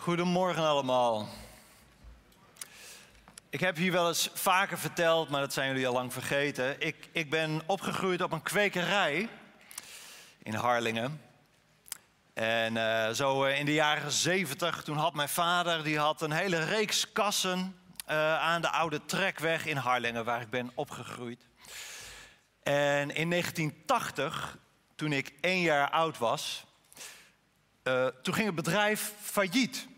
Goedemorgen 0.00 0.62
allemaal. 0.62 1.28
Ik 3.50 3.60
heb 3.60 3.76
hier 3.76 3.92
wel 3.92 4.08
eens 4.08 4.30
vaker 4.34 4.78
verteld, 4.78 5.28
maar 5.28 5.40
dat 5.40 5.52
zijn 5.52 5.68
jullie 5.68 5.86
al 5.86 5.92
lang 5.92 6.12
vergeten. 6.12 6.80
Ik, 6.80 7.08
ik 7.12 7.30
ben 7.30 7.62
opgegroeid 7.66 8.22
op 8.22 8.32
een 8.32 8.42
kwekerij 8.42 9.28
in 10.42 10.54
Harlingen. 10.54 11.22
En 12.34 12.74
uh, 12.74 13.10
zo 13.10 13.44
uh, 13.44 13.58
in 13.58 13.64
de 13.64 13.74
jaren 13.74 14.12
zeventig, 14.12 14.82
toen 14.82 14.96
had 14.96 15.14
mijn 15.14 15.28
vader 15.28 15.84
die 15.84 15.98
had 15.98 16.22
een 16.22 16.32
hele 16.32 16.64
reeks 16.64 17.12
kassen 17.12 17.76
uh, 18.10 18.38
aan 18.38 18.62
de 18.62 18.70
oude 18.70 19.04
trekweg 19.04 19.66
in 19.66 19.76
Harlingen, 19.76 20.24
waar 20.24 20.40
ik 20.40 20.50
ben 20.50 20.70
opgegroeid. 20.74 21.46
En 22.62 23.14
in 23.14 23.30
1980, 23.30 24.58
toen 24.94 25.12
ik 25.12 25.32
één 25.40 25.60
jaar 25.60 25.90
oud 25.90 26.18
was, 26.18 26.64
toen 28.22 28.34
ging 28.34 28.46
het 28.46 28.54
bedrijf 28.54 29.12
failliet. 29.20 29.88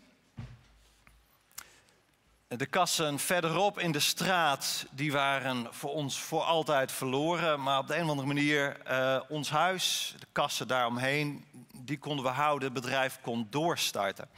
De 2.57 2.65
kassen 2.65 3.19
verderop 3.19 3.79
in 3.79 3.91
de 3.91 3.99
straat, 3.99 4.85
die 4.91 5.11
waren 5.11 5.67
voor 5.71 5.89
ons 5.89 6.19
voor 6.19 6.41
altijd 6.41 6.91
verloren. 6.91 7.63
Maar 7.63 7.79
op 7.79 7.87
de 7.87 7.95
een 7.95 8.03
of 8.03 8.09
andere 8.09 8.27
manier, 8.27 8.77
uh, 8.91 9.19
ons 9.29 9.49
huis, 9.49 10.15
de 10.19 10.27
kassen 10.31 10.67
daaromheen, 10.67 11.45
die 11.77 11.97
konden 11.97 12.25
we 12.25 12.31
houden. 12.31 12.73
Het 12.73 12.81
bedrijf 12.81 13.19
kon 13.21 13.47
doorstarten. 13.49 14.29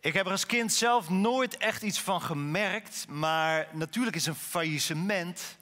Ik 0.00 0.14
heb 0.14 0.26
er 0.26 0.32
als 0.32 0.46
kind 0.46 0.72
zelf 0.72 1.08
nooit 1.08 1.56
echt 1.56 1.82
iets 1.82 2.00
van 2.00 2.22
gemerkt. 2.22 3.06
Maar 3.08 3.68
natuurlijk 3.72 4.16
is 4.16 4.26
een 4.26 4.34
faillissement 4.34 5.56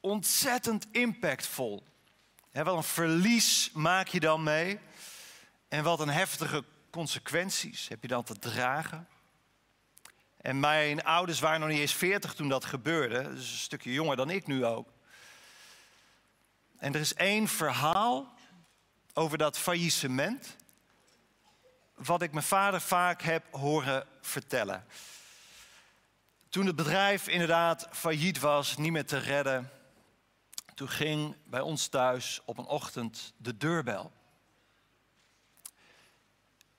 ontzettend 0.00 0.86
impactvol. 0.90 1.82
He, 2.50 2.64
wat 2.64 2.76
een 2.76 2.82
verlies 2.82 3.70
maak 3.72 4.08
je 4.08 4.20
dan 4.20 4.42
mee. 4.42 4.78
En 5.68 5.82
wat 5.82 6.00
een 6.00 6.08
heftige 6.08 6.64
consequenties 6.90 7.88
heb 7.88 8.02
je 8.02 8.08
dan 8.08 8.22
te 8.22 8.38
dragen. 8.38 9.08
En 10.46 10.60
mijn 10.60 11.04
ouders 11.04 11.40
waren 11.40 11.60
nog 11.60 11.68
niet 11.68 11.78
eens 11.78 11.94
40 11.94 12.34
toen 12.34 12.48
dat 12.48 12.64
gebeurde. 12.64 13.34
Dus 13.34 13.50
een 13.50 13.58
stukje 13.58 13.92
jonger 13.92 14.16
dan 14.16 14.30
ik 14.30 14.46
nu 14.46 14.64
ook. 14.64 14.88
En 16.78 16.94
er 16.94 17.00
is 17.00 17.14
één 17.14 17.48
verhaal 17.48 18.34
over 19.12 19.38
dat 19.38 19.58
faillissement. 19.58 20.56
Wat 21.94 22.22
ik 22.22 22.32
mijn 22.32 22.44
vader 22.44 22.80
vaak 22.80 23.22
heb 23.22 23.44
horen 23.50 24.06
vertellen. 24.20 24.86
Toen 26.48 26.66
het 26.66 26.76
bedrijf 26.76 27.28
inderdaad 27.28 27.88
failliet 27.90 28.38
was, 28.38 28.76
niet 28.76 28.92
meer 28.92 29.06
te 29.06 29.18
redden. 29.18 29.70
Toen 30.74 30.88
ging 30.88 31.36
bij 31.44 31.60
ons 31.60 31.86
thuis 31.88 32.40
op 32.44 32.58
een 32.58 32.66
ochtend 32.66 33.32
de 33.36 33.56
deurbel. 33.56 34.12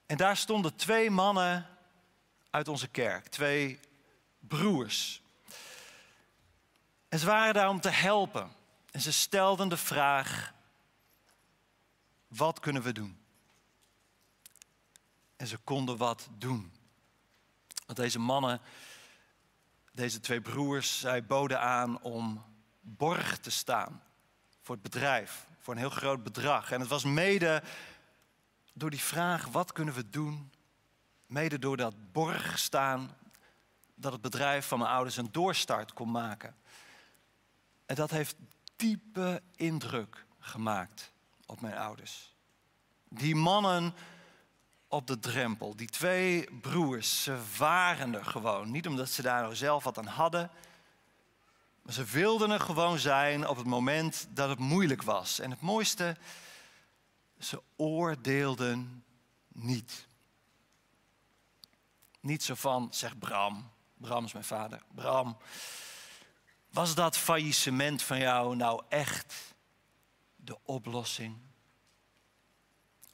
En 0.05 0.17
daar 0.17 0.37
stonden 0.37 0.75
twee 0.75 1.09
mannen 1.09 1.76
uit 2.57 2.67
onze 2.67 2.87
kerk. 2.87 3.27
Twee 3.27 3.79
broers. 4.39 5.21
En 7.09 7.19
ze 7.19 7.25
waren 7.25 7.53
daar 7.53 7.69
om 7.69 7.81
te 7.81 7.89
helpen. 7.89 8.51
En 8.91 9.01
ze 9.01 9.11
stelden 9.11 9.69
de 9.69 9.77
vraag: 9.77 10.53
wat 12.27 12.59
kunnen 12.59 12.81
we 12.81 12.91
doen? 12.91 13.17
En 15.35 15.47
ze 15.47 15.57
konden 15.57 15.97
wat 15.97 16.27
doen. 16.37 16.73
Want 17.85 17.97
deze 17.97 18.19
mannen, 18.19 18.61
deze 19.91 20.19
twee 20.19 20.41
broers, 20.41 20.99
zij 20.99 21.25
boden 21.25 21.59
aan 21.59 22.01
om 22.01 22.45
borg 22.79 23.39
te 23.39 23.51
staan 23.51 24.03
voor 24.61 24.75
het 24.75 24.83
bedrijf, 24.83 25.47
voor 25.59 25.73
een 25.73 25.79
heel 25.79 25.89
groot 25.89 26.23
bedrag. 26.23 26.71
En 26.71 26.79
het 26.79 26.89
was 26.89 27.03
mede 27.03 27.63
door 28.73 28.89
die 28.89 28.99
vraag: 28.99 29.45
wat 29.45 29.71
kunnen 29.71 29.93
we 29.93 30.09
doen? 30.09 30.51
Mede 31.27 31.59
door 31.59 31.77
dat 31.77 32.11
borg 32.11 32.59
staan, 32.59 33.15
dat 33.95 34.11
het 34.11 34.21
bedrijf 34.21 34.67
van 34.67 34.79
mijn 34.79 34.91
ouders 34.91 35.17
een 35.17 35.31
doorstart 35.31 35.93
kon 35.93 36.11
maken. 36.11 36.55
En 37.85 37.95
dat 37.95 38.11
heeft 38.11 38.35
diepe 38.75 39.41
indruk 39.55 40.25
gemaakt 40.39 41.11
op 41.45 41.61
mijn 41.61 41.77
ouders. 41.77 42.35
Die 43.09 43.35
mannen 43.35 43.93
op 44.87 45.07
de 45.07 45.19
drempel, 45.19 45.75
die 45.75 45.89
twee 45.89 46.51
broers, 46.61 47.23
ze 47.23 47.37
waren 47.57 48.15
er 48.15 48.25
gewoon. 48.25 48.71
Niet 48.71 48.87
omdat 48.87 49.09
ze 49.09 49.21
daar 49.21 49.55
zelf 49.55 49.83
wat 49.83 49.97
aan 49.97 50.05
hadden, 50.05 50.51
maar 51.81 51.93
ze 51.93 52.03
wilden 52.03 52.51
er 52.51 52.59
gewoon 52.59 52.99
zijn 52.99 53.47
op 53.47 53.57
het 53.57 53.65
moment 53.65 54.27
dat 54.29 54.49
het 54.49 54.59
moeilijk 54.59 55.03
was. 55.03 55.39
En 55.39 55.51
het 55.51 55.61
mooiste, 55.61 56.15
ze 57.39 57.61
oordeelden 57.75 59.03
niet. 59.47 60.06
Niet 62.27 62.43
zo 62.43 62.55
van, 62.55 62.87
zegt 62.91 63.19
Bram. 63.19 63.71
Bram 63.97 64.25
is 64.25 64.33
mijn 64.33 64.45
vader. 64.45 64.81
Bram, 64.95 65.37
was 66.69 66.95
dat 66.95 67.17
faillissement 67.17 68.03
van 68.03 68.19
jou 68.19 68.55
nou 68.55 68.83
echt 68.89 69.35
de 70.35 70.57
oplossing? 70.63 71.37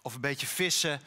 Of 0.01 0.13
een 0.13 0.21
beetje 0.21 0.47
vissen. 0.47 1.01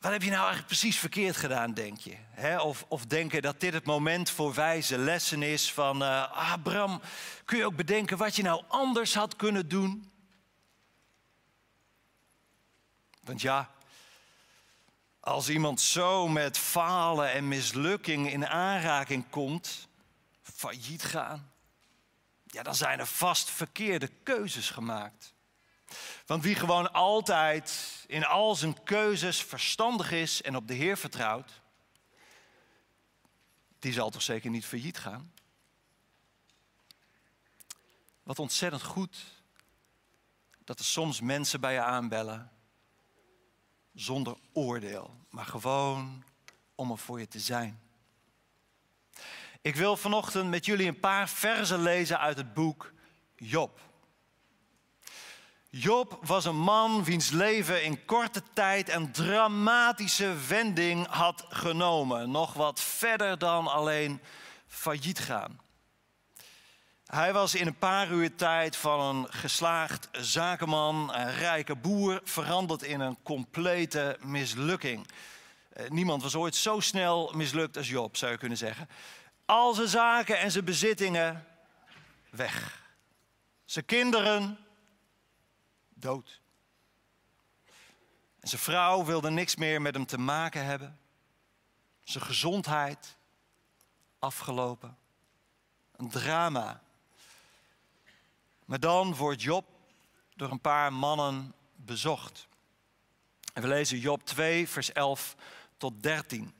Wat 0.00 0.12
heb 0.12 0.22
je 0.22 0.28
nou 0.28 0.40
eigenlijk 0.40 0.66
precies 0.66 0.98
verkeerd 0.98 1.36
gedaan, 1.36 1.74
denk 1.74 1.98
je? 1.98 2.16
of, 2.58 2.84
of 2.88 3.06
denken 3.06 3.42
dat 3.42 3.60
dit 3.60 3.72
het 3.72 3.84
moment 3.84 4.30
voor 4.30 4.54
wijze 4.54 4.98
lessen 4.98 5.42
is 5.42 5.72
van... 5.72 6.02
Uh, 6.02 6.32
ah, 6.32 6.62
Bram, 6.62 7.00
kun 7.44 7.58
je 7.58 7.64
ook 7.66 7.76
bedenken 7.76 8.16
wat 8.16 8.36
je 8.36 8.42
nou 8.42 8.64
anders 8.68 9.14
had 9.14 9.36
kunnen 9.36 9.68
doen? 9.68 10.12
Want 13.22 13.40
ja, 13.40 13.73
als 15.24 15.48
iemand 15.48 15.80
zo 15.80 16.28
met 16.28 16.58
falen 16.58 17.32
en 17.32 17.48
mislukking 17.48 18.30
in 18.30 18.46
aanraking 18.46 19.30
komt, 19.30 19.88
failliet 20.42 21.02
gaan, 21.02 21.52
ja, 22.46 22.62
dan 22.62 22.74
zijn 22.74 22.98
er 22.98 23.06
vast 23.06 23.50
verkeerde 23.50 24.10
keuzes 24.22 24.70
gemaakt. 24.70 25.34
Want 26.26 26.42
wie 26.42 26.54
gewoon 26.54 26.92
altijd 26.92 28.04
in 28.06 28.24
al 28.24 28.54
zijn 28.54 28.82
keuzes 28.82 29.42
verstandig 29.42 30.10
is 30.10 30.42
en 30.42 30.56
op 30.56 30.68
de 30.68 30.74
Heer 30.74 30.96
vertrouwt, 30.96 31.60
die 33.78 33.92
zal 33.92 34.10
toch 34.10 34.22
zeker 34.22 34.50
niet 34.50 34.66
failliet 34.66 34.98
gaan? 34.98 35.32
Wat 38.22 38.38
ontzettend 38.38 38.82
goed 38.82 39.24
dat 40.64 40.78
er 40.78 40.84
soms 40.84 41.20
mensen 41.20 41.60
bij 41.60 41.72
je 41.72 41.82
aanbellen 41.82 42.53
zonder 43.94 44.36
oordeel, 44.52 45.14
maar 45.30 45.46
gewoon 45.46 46.24
om 46.74 46.90
er 46.90 46.98
voor 46.98 47.20
je 47.20 47.28
te 47.28 47.38
zijn. 47.38 47.80
Ik 49.60 49.76
wil 49.76 49.96
vanochtend 49.96 50.50
met 50.50 50.66
jullie 50.66 50.86
een 50.86 51.00
paar 51.00 51.28
versen 51.28 51.82
lezen 51.82 52.18
uit 52.18 52.36
het 52.36 52.54
boek 52.54 52.92
Job. 53.36 53.80
Job 55.70 56.18
was 56.22 56.44
een 56.44 56.58
man 56.58 57.04
wiens 57.04 57.30
leven 57.30 57.84
in 57.84 58.04
korte 58.04 58.42
tijd 58.52 58.88
een 58.88 59.12
dramatische 59.12 60.34
wending 60.48 61.06
had 61.06 61.46
genomen. 61.48 62.30
Nog 62.30 62.52
wat 62.52 62.80
verder 62.80 63.38
dan 63.38 63.66
alleen 63.66 64.20
failliet 64.66 65.18
gaan. 65.18 65.60
Hij 67.04 67.32
was 67.32 67.54
in 67.54 67.66
een 67.66 67.78
paar 67.78 68.10
uur 68.10 68.34
tijd 68.34 68.76
van 68.76 69.00
een 69.00 69.32
geslaagd 69.32 70.08
zakenman, 70.12 71.14
een 71.14 71.34
rijke 71.34 71.76
boer, 71.76 72.20
veranderd 72.24 72.82
in 72.82 73.00
een 73.00 73.22
complete 73.22 74.18
mislukking. 74.20 75.06
Eh, 75.72 75.90
niemand 75.90 76.22
was 76.22 76.34
ooit 76.34 76.54
zo 76.54 76.80
snel 76.80 77.32
mislukt 77.34 77.76
als 77.76 77.88
Job, 77.88 78.16
zou 78.16 78.32
je 78.32 78.38
kunnen 78.38 78.58
zeggen. 78.58 78.88
Al 79.44 79.74
zijn 79.74 79.88
zaken 79.88 80.38
en 80.38 80.50
zijn 80.50 80.64
bezittingen 80.64 81.46
weg. 82.30 82.82
Zijn 83.64 83.84
kinderen 83.84 84.58
dood. 85.94 86.40
En 88.40 88.48
zijn 88.48 88.60
vrouw 88.60 89.04
wilde 89.04 89.30
niks 89.30 89.56
meer 89.56 89.82
met 89.82 89.94
hem 89.94 90.06
te 90.06 90.18
maken 90.18 90.64
hebben. 90.64 90.98
Zijn 92.02 92.24
gezondheid 92.24 93.16
afgelopen. 94.18 94.96
Een 95.96 96.10
drama 96.10 96.83
maar 98.64 98.80
dan 98.80 99.14
wordt 99.14 99.42
Job 99.42 99.66
door 100.34 100.50
een 100.50 100.60
paar 100.60 100.92
mannen 100.92 101.54
bezocht. 101.76 102.48
En 103.52 103.62
we 103.62 103.68
lezen 103.68 103.98
Job 103.98 104.24
2, 104.26 104.68
vers 104.68 104.92
11 104.92 105.36
tot 105.76 106.02
13. 106.02 106.54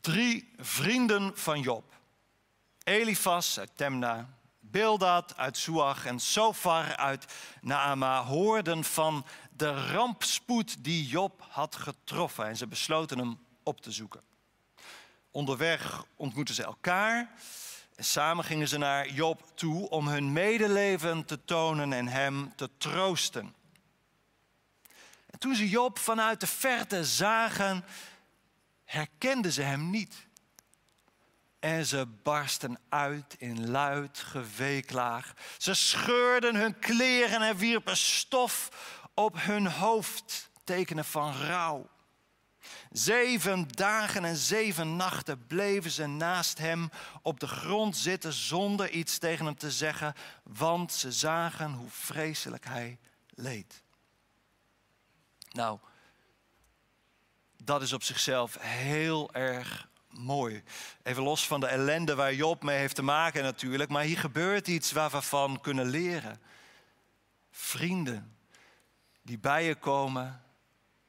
Drie 0.00 0.52
vrienden 0.56 1.38
van 1.38 1.60
Job. 1.60 1.94
Elifas 2.84 3.58
uit 3.58 3.70
Temna, 3.76 4.38
Bildad 4.60 5.36
uit 5.36 5.56
Suach 5.56 6.06
en 6.06 6.20
Sofar 6.20 6.96
uit 6.96 7.32
Naama 7.60 8.24
hoorden 8.24 8.84
van 8.84 9.26
de 9.56 9.92
rampspoed 9.92 10.84
die 10.84 11.06
Job 11.06 11.44
had 11.48 11.76
getroffen. 11.76 12.46
En 12.46 12.56
ze 12.56 12.66
besloten 12.66 13.18
hem 13.18 13.38
op 13.62 13.80
te 13.80 13.92
zoeken. 13.92 14.22
Onderweg 15.30 16.04
ontmoetten 16.16 16.54
ze 16.54 16.62
elkaar 16.62 17.30
samen 18.04 18.44
gingen 18.44 18.68
ze 18.68 18.78
naar 18.78 19.08
Job 19.08 19.42
toe 19.54 19.88
om 19.88 20.08
hun 20.08 20.32
medeleven 20.32 21.24
te 21.24 21.44
tonen 21.44 21.92
en 21.92 22.08
hem 22.08 22.52
te 22.56 22.70
troosten. 22.78 23.54
En 25.30 25.38
toen 25.38 25.54
ze 25.54 25.68
Job 25.68 25.98
vanuit 25.98 26.40
de 26.40 26.46
verte 26.46 27.04
zagen, 27.04 27.84
herkenden 28.84 29.52
ze 29.52 29.62
hem 29.62 29.90
niet. 29.90 30.28
En 31.58 31.86
ze 31.86 32.06
barsten 32.22 32.78
uit 32.88 33.34
in 33.38 33.70
luid 33.70 34.18
geweeklaag. 34.18 35.34
Ze 35.58 35.74
scheurden 35.74 36.54
hun 36.54 36.78
kleren 36.78 37.42
en 37.42 37.56
wierpen 37.56 37.96
stof 37.96 38.68
op 39.14 39.42
hun 39.42 39.66
hoofd, 39.66 40.50
tekenen 40.64 41.04
van 41.04 41.32
rouw. 41.32 41.89
Zeven 42.90 43.68
dagen 43.68 44.24
en 44.24 44.36
zeven 44.36 44.96
nachten 44.96 45.46
bleven 45.46 45.90
ze 45.90 46.06
naast 46.06 46.58
hem 46.58 46.90
op 47.22 47.40
de 47.40 47.46
grond 47.46 47.96
zitten 47.96 48.32
zonder 48.32 48.90
iets 48.90 49.18
tegen 49.18 49.44
hem 49.44 49.56
te 49.56 49.70
zeggen, 49.70 50.14
want 50.42 50.92
ze 50.92 51.12
zagen 51.12 51.72
hoe 51.72 51.90
vreselijk 51.90 52.64
hij 52.64 52.98
leed. 53.28 53.82
Nou, 55.50 55.78
dat 57.56 57.82
is 57.82 57.92
op 57.92 58.02
zichzelf 58.02 58.56
heel 58.60 59.32
erg 59.32 59.88
mooi. 60.08 60.62
Even 61.02 61.22
los 61.22 61.46
van 61.46 61.60
de 61.60 61.66
ellende 61.66 62.14
waar 62.14 62.34
Job 62.34 62.62
mee 62.62 62.78
heeft 62.78 62.94
te 62.94 63.02
maken 63.02 63.42
natuurlijk, 63.42 63.90
maar 63.90 64.02
hier 64.02 64.18
gebeurt 64.18 64.68
iets 64.68 64.92
waar 64.92 65.10
we 65.10 65.22
van 65.22 65.60
kunnen 65.60 65.86
leren. 65.86 66.40
Vrienden 67.50 68.36
die 69.22 69.38
bij 69.38 69.64
je 69.64 69.74
komen 69.74 70.42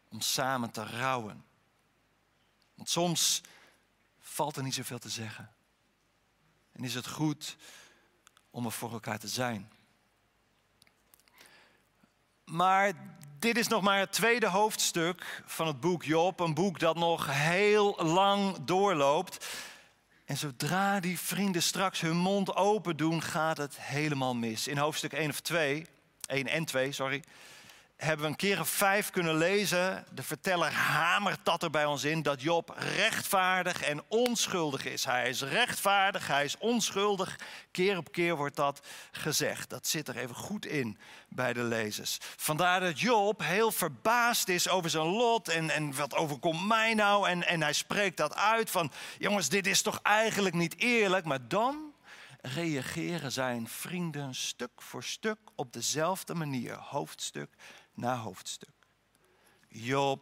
om 0.10 0.22
samen 0.22 0.72
te 0.72 0.86
rouwen. 0.86 1.46
Want 2.82 2.94
soms 2.94 3.42
valt 4.20 4.56
er 4.56 4.64
niet 4.64 4.74
zoveel 4.74 5.00
te 5.00 5.10
zeggen. 5.10 5.52
En 6.72 6.84
is 6.84 6.94
het 6.94 7.08
goed 7.08 7.56
om 8.50 8.66
er 8.66 8.72
voor 8.72 8.92
elkaar 8.92 9.20
te 9.20 9.28
zijn. 9.28 9.72
Maar 12.46 12.94
dit 13.40 13.58
is 13.58 13.68
nog 13.68 13.82
maar 13.82 14.00
het 14.00 14.12
tweede 14.12 14.48
hoofdstuk 14.48 15.44
van 15.46 15.68
het 15.68 15.80
boek 15.80 16.04
Job. 16.04 16.40
Een 16.40 16.54
boek 16.54 16.80
dat 16.80 16.96
nog 16.96 17.26
heel 17.30 18.04
lang 18.04 18.58
doorloopt. 18.66 19.48
En 20.26 20.38
zodra 20.38 21.00
die 21.00 21.20
vrienden 21.20 21.64
straks 21.64 22.02
hun 22.02 22.18
mond 22.18 22.56
open 22.56 22.98
doen, 22.98 23.22
gaat 23.22 23.58
het 23.58 23.80
helemaal 23.80 24.36
mis. 24.36 24.68
In 24.68 24.78
hoofdstuk 24.78 25.14
1 25.14 25.30
of 25.30 25.40
2, 25.40 25.86
1 26.26 26.48
en 26.48 26.66
2, 26.66 26.92
sorry, 26.92 27.24
hebben 28.04 28.26
we 28.26 28.32
een 28.32 28.38
keer 28.38 28.60
of 28.60 28.70
vijf 28.70 29.10
kunnen 29.10 29.38
lezen. 29.38 30.06
De 30.14 30.24
verteller 30.24 30.72
hamert 30.72 31.40
dat 31.44 31.64
er 31.64 31.70
bij 31.70 31.86
ons 31.86 32.04
in 32.04 32.22
dat 32.22 32.42
Job 32.42 32.76
rechtvaardig 32.78 33.82
en 33.82 34.02
onschuldig 34.08 34.86
is. 34.86 35.06
Hij 35.06 35.30
is 35.30 35.42
rechtvaardig, 35.42 36.28
hij 36.28 36.44
is 36.44 36.58
onschuldig. 36.58 37.36
Keer 37.72 37.98
op 37.98 38.12
keer 38.12 38.36
wordt 38.36 38.56
dat 38.56 38.82
gezegd. 39.12 39.70
Dat 39.70 39.88
zit 39.88 40.08
er 40.08 40.18
even 40.18 40.36
goed 40.36 40.66
in 40.66 40.98
bij 41.30 41.54
de 41.54 41.64
lezers. 41.64 42.18
Vandaar 42.36 42.80
dat 42.80 43.00
Job 43.00 43.42
heel 43.44 43.72
verbaasd 43.72 44.48
is 44.48 44.70
over 44.70 44.90
zijn 44.90 45.08
lot 45.08 45.48
en, 45.48 45.70
en 45.70 45.96
wat 45.96 46.16
overkomt 46.16 46.68
mij 46.68 46.94
nou? 46.94 47.30
En, 47.30 47.48
en 47.48 47.62
hij 47.62 47.74
spreekt 47.74 48.18
dat 48.18 48.36
uit 48.36 48.70
van, 48.70 48.92
jongens, 49.18 49.50
dit 49.50 49.68
is 49.68 49.82
toch 49.82 50.00
eigenlijk 50.04 50.56
niet 50.56 50.78
eerlijk? 50.78 51.26
Maar 51.26 51.48
dan 51.48 51.91
reageren 52.42 53.32
zijn 53.32 53.68
vrienden 53.68 54.36
stuk 54.36 54.82
voor 54.82 55.04
stuk 55.04 55.40
op 55.56 55.74
dezelfde 55.74 56.34
manier, 56.34 56.76
hoofdstuk 56.76 57.50
na 57.94 58.18
hoofdstuk. 58.18 58.88
Job, 59.68 60.22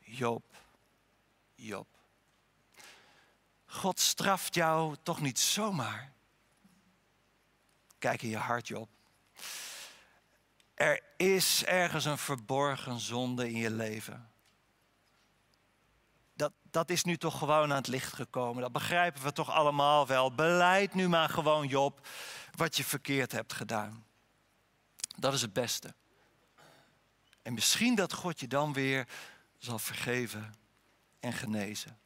Job, 0.00 0.44
Job. 1.54 1.86
God 3.66 4.00
straft 4.00 4.54
jou 4.54 4.96
toch 5.02 5.20
niet 5.20 5.38
zomaar. 5.38 6.12
Kijk 7.98 8.22
in 8.22 8.28
je 8.28 8.36
hart, 8.36 8.68
Job. 8.68 8.88
Er 10.74 11.02
is 11.16 11.64
ergens 11.64 12.04
een 12.04 12.18
verborgen 12.18 13.00
zonde 13.00 13.50
in 13.50 13.56
je 13.56 13.70
leven. 13.70 14.33
Dat, 16.36 16.52
dat 16.70 16.90
is 16.90 17.04
nu 17.04 17.16
toch 17.16 17.38
gewoon 17.38 17.70
aan 17.70 17.76
het 17.76 17.86
licht 17.86 18.12
gekomen. 18.12 18.62
Dat 18.62 18.72
begrijpen 18.72 19.22
we 19.22 19.32
toch 19.32 19.50
allemaal 19.50 20.06
wel. 20.06 20.34
Beleid 20.34 20.94
nu 20.94 21.08
maar 21.08 21.28
gewoon, 21.28 21.66
Job, 21.66 22.06
wat 22.56 22.76
je 22.76 22.84
verkeerd 22.84 23.32
hebt 23.32 23.52
gedaan. 23.52 24.04
Dat 25.16 25.32
is 25.32 25.42
het 25.42 25.52
beste. 25.52 25.94
En 27.42 27.54
misschien 27.54 27.94
dat 27.94 28.12
God 28.12 28.40
je 28.40 28.46
dan 28.46 28.72
weer 28.72 29.08
zal 29.58 29.78
vergeven 29.78 30.54
en 31.20 31.32
genezen. 31.32 31.98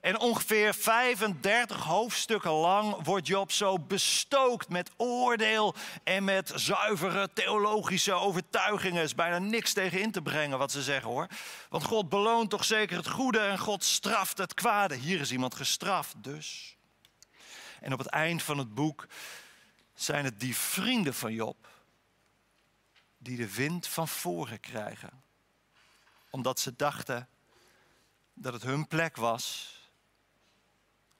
En 0.00 0.18
ongeveer 0.18 0.74
35 0.74 1.84
hoofdstukken 1.84 2.50
lang 2.50 3.04
wordt 3.04 3.26
Job 3.26 3.52
zo 3.52 3.78
bestookt 3.78 4.68
met 4.68 4.90
oordeel 4.96 5.74
en 6.04 6.24
met 6.24 6.52
zuivere 6.54 7.30
theologische 7.32 8.12
overtuigingen. 8.12 8.98
Er 8.98 9.04
is 9.04 9.14
bijna 9.14 9.38
niks 9.38 9.72
tegen 9.72 10.00
in 10.00 10.10
te 10.10 10.22
brengen 10.22 10.58
wat 10.58 10.72
ze 10.72 10.82
zeggen 10.82 11.10
hoor. 11.10 11.26
Want 11.68 11.84
God 11.84 12.08
beloont 12.08 12.50
toch 12.50 12.64
zeker 12.64 12.96
het 12.96 13.08
goede 13.08 13.38
en 13.38 13.58
God 13.58 13.84
straft 13.84 14.38
het 14.38 14.54
kwade. 14.54 14.94
Hier 14.94 15.20
is 15.20 15.32
iemand 15.32 15.54
gestraft 15.54 16.14
dus. 16.16 16.76
En 17.80 17.92
op 17.92 17.98
het 17.98 18.08
eind 18.08 18.42
van 18.42 18.58
het 18.58 18.74
boek 18.74 19.06
zijn 19.94 20.24
het 20.24 20.40
die 20.40 20.56
vrienden 20.56 21.14
van 21.14 21.32
Job 21.32 21.68
die 23.18 23.36
de 23.36 23.54
wind 23.54 23.86
van 23.86 24.08
voren 24.08 24.60
krijgen. 24.60 25.22
Omdat 26.30 26.60
ze 26.60 26.76
dachten 26.76 27.28
dat 28.40 28.52
het 28.52 28.62
hun 28.62 28.86
plek 28.86 29.16
was 29.16 29.76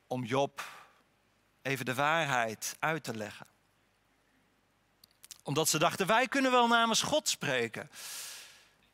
om 0.07 0.25
Job 0.25 0.63
even 1.63 1.85
de 1.85 1.95
waarheid 1.95 2.77
uit 2.79 3.05
te 3.05 3.17
leggen. 3.17 3.47
Omdat 5.43 5.69
ze 5.69 5.79
dachten, 5.79 6.07
wij 6.07 6.29
kunnen 6.29 6.51
wel 6.51 6.69
namens 6.69 7.03
God 7.03 7.29
spreken. 7.29 7.91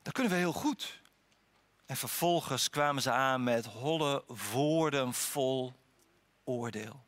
Dat 0.02 0.12
kunnen 0.12 0.32
we 0.32 0.38
heel 0.38 0.52
goed. 0.52 1.00
En 1.86 1.96
vervolgens 1.96 2.70
kwamen 2.70 3.02
ze 3.02 3.10
aan 3.10 3.42
met 3.42 3.66
holle 3.66 4.24
woorden 4.52 5.14
vol 5.14 5.72
oordeel. 6.44 7.04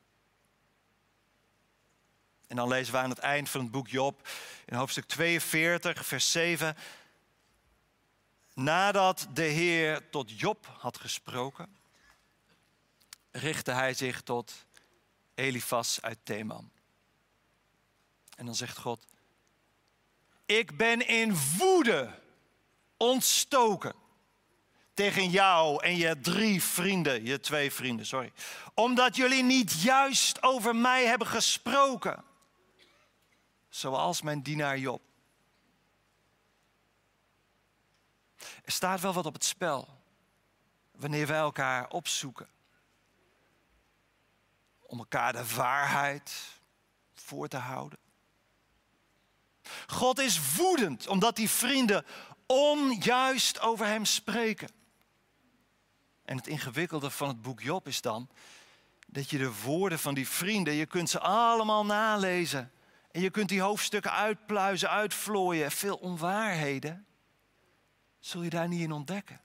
En 2.47 2.57
dan 2.57 2.69
lezen 2.69 2.93
we 2.93 2.99
aan 2.99 3.11
het 3.11 3.19
eind 3.19 3.49
van 3.49 3.61
het 3.61 3.71
boek 3.71 3.89
Job 3.89 4.29
in 4.65 4.77
hoofdstuk 4.77 5.05
42, 5.05 6.07
vers 6.07 6.31
7. 6.31 6.77
Nadat 8.57 9.27
de 9.33 9.43
Heer 9.43 10.11
tot 10.11 10.39
Job 10.41 10.67
had 10.79 10.99
gesproken, 10.99 11.77
richtte 13.31 13.71
hij 13.71 13.95
zich 13.95 14.23
tot 14.23 14.67
Elifas 15.35 16.03
uit 16.03 16.19
Theman. 16.23 16.71
En 18.37 18.47
dan 18.47 18.55
zegt 18.55 18.79
God, 18.79 19.05
ik 20.47 20.77
ben 20.77 21.07
in 21.07 21.37
woede 21.59 22.19
ontstoken 22.97 23.95
tegen 24.95 25.31
jou 25.31 25.83
en 25.85 25.97
je 25.97 26.21
drie 26.21 26.63
vrienden, 26.63 27.25
je 27.25 27.41
twee 27.41 27.73
vrienden, 27.73 28.07
sorry. 28.07 28.33
Omdat 28.75 29.17
jullie 29.17 29.43
niet 29.43 29.83
juist 29.83 30.43
over 30.43 30.77
mij 30.77 31.05
hebben 31.07 31.27
gesproken 31.27 32.25
zoals 33.69 34.23
mijn 34.23 34.43
dienaar 34.43 34.79
Job. 34.79 35.03
Er 38.65 38.73
staat 38.73 39.01
wel 39.01 39.13
wat 39.13 39.27
op 39.27 39.35
het 39.35 39.45
spel 39.45 39.97
wanneer 40.91 41.27
wij 41.27 41.39
elkaar 41.39 41.89
opzoeken. 41.89 42.49
Om 44.81 44.99
elkaar 44.99 45.33
de 45.33 45.55
waarheid 45.55 46.33
voor 47.15 47.49
te 47.49 47.57
houden. 47.57 47.99
God 49.87 50.19
is 50.19 50.55
woedend 50.55 51.07
omdat 51.07 51.37
die 51.37 51.51
vrienden 51.51 52.05
onjuist 52.47 53.61
over 53.61 53.87
hem 53.87 54.05
spreken. 54.05 54.69
En 56.25 56.37
het 56.37 56.47
ingewikkelde 56.47 57.11
van 57.11 57.29
het 57.29 57.43
boek 57.43 57.61
Job 57.61 57.87
is 57.87 58.01
dan 58.01 58.29
dat 59.07 59.31
je 59.31 59.39
de 59.39 59.61
woorden 59.61 59.99
van 59.99 60.15
die 60.15 60.29
vrienden, 60.29 60.75
je 60.75 60.87
kunt 60.87 61.11
ze 61.11 61.21
allemaal 61.21 61.85
nalezen. 61.85 62.73
En 63.11 63.21
je 63.21 63.31
kunt 63.31 63.49
die 63.49 63.61
hoofdstukken 63.61 64.13
uitpluizen, 64.13 64.91
uitvlooien. 64.91 65.71
Veel 65.71 65.97
onwaarheden 65.97 67.06
zul 68.27 68.43
je 68.43 68.51
daar 68.51 68.69
niet 68.69 68.81
in 68.81 68.93
ontdekken. 68.93 69.41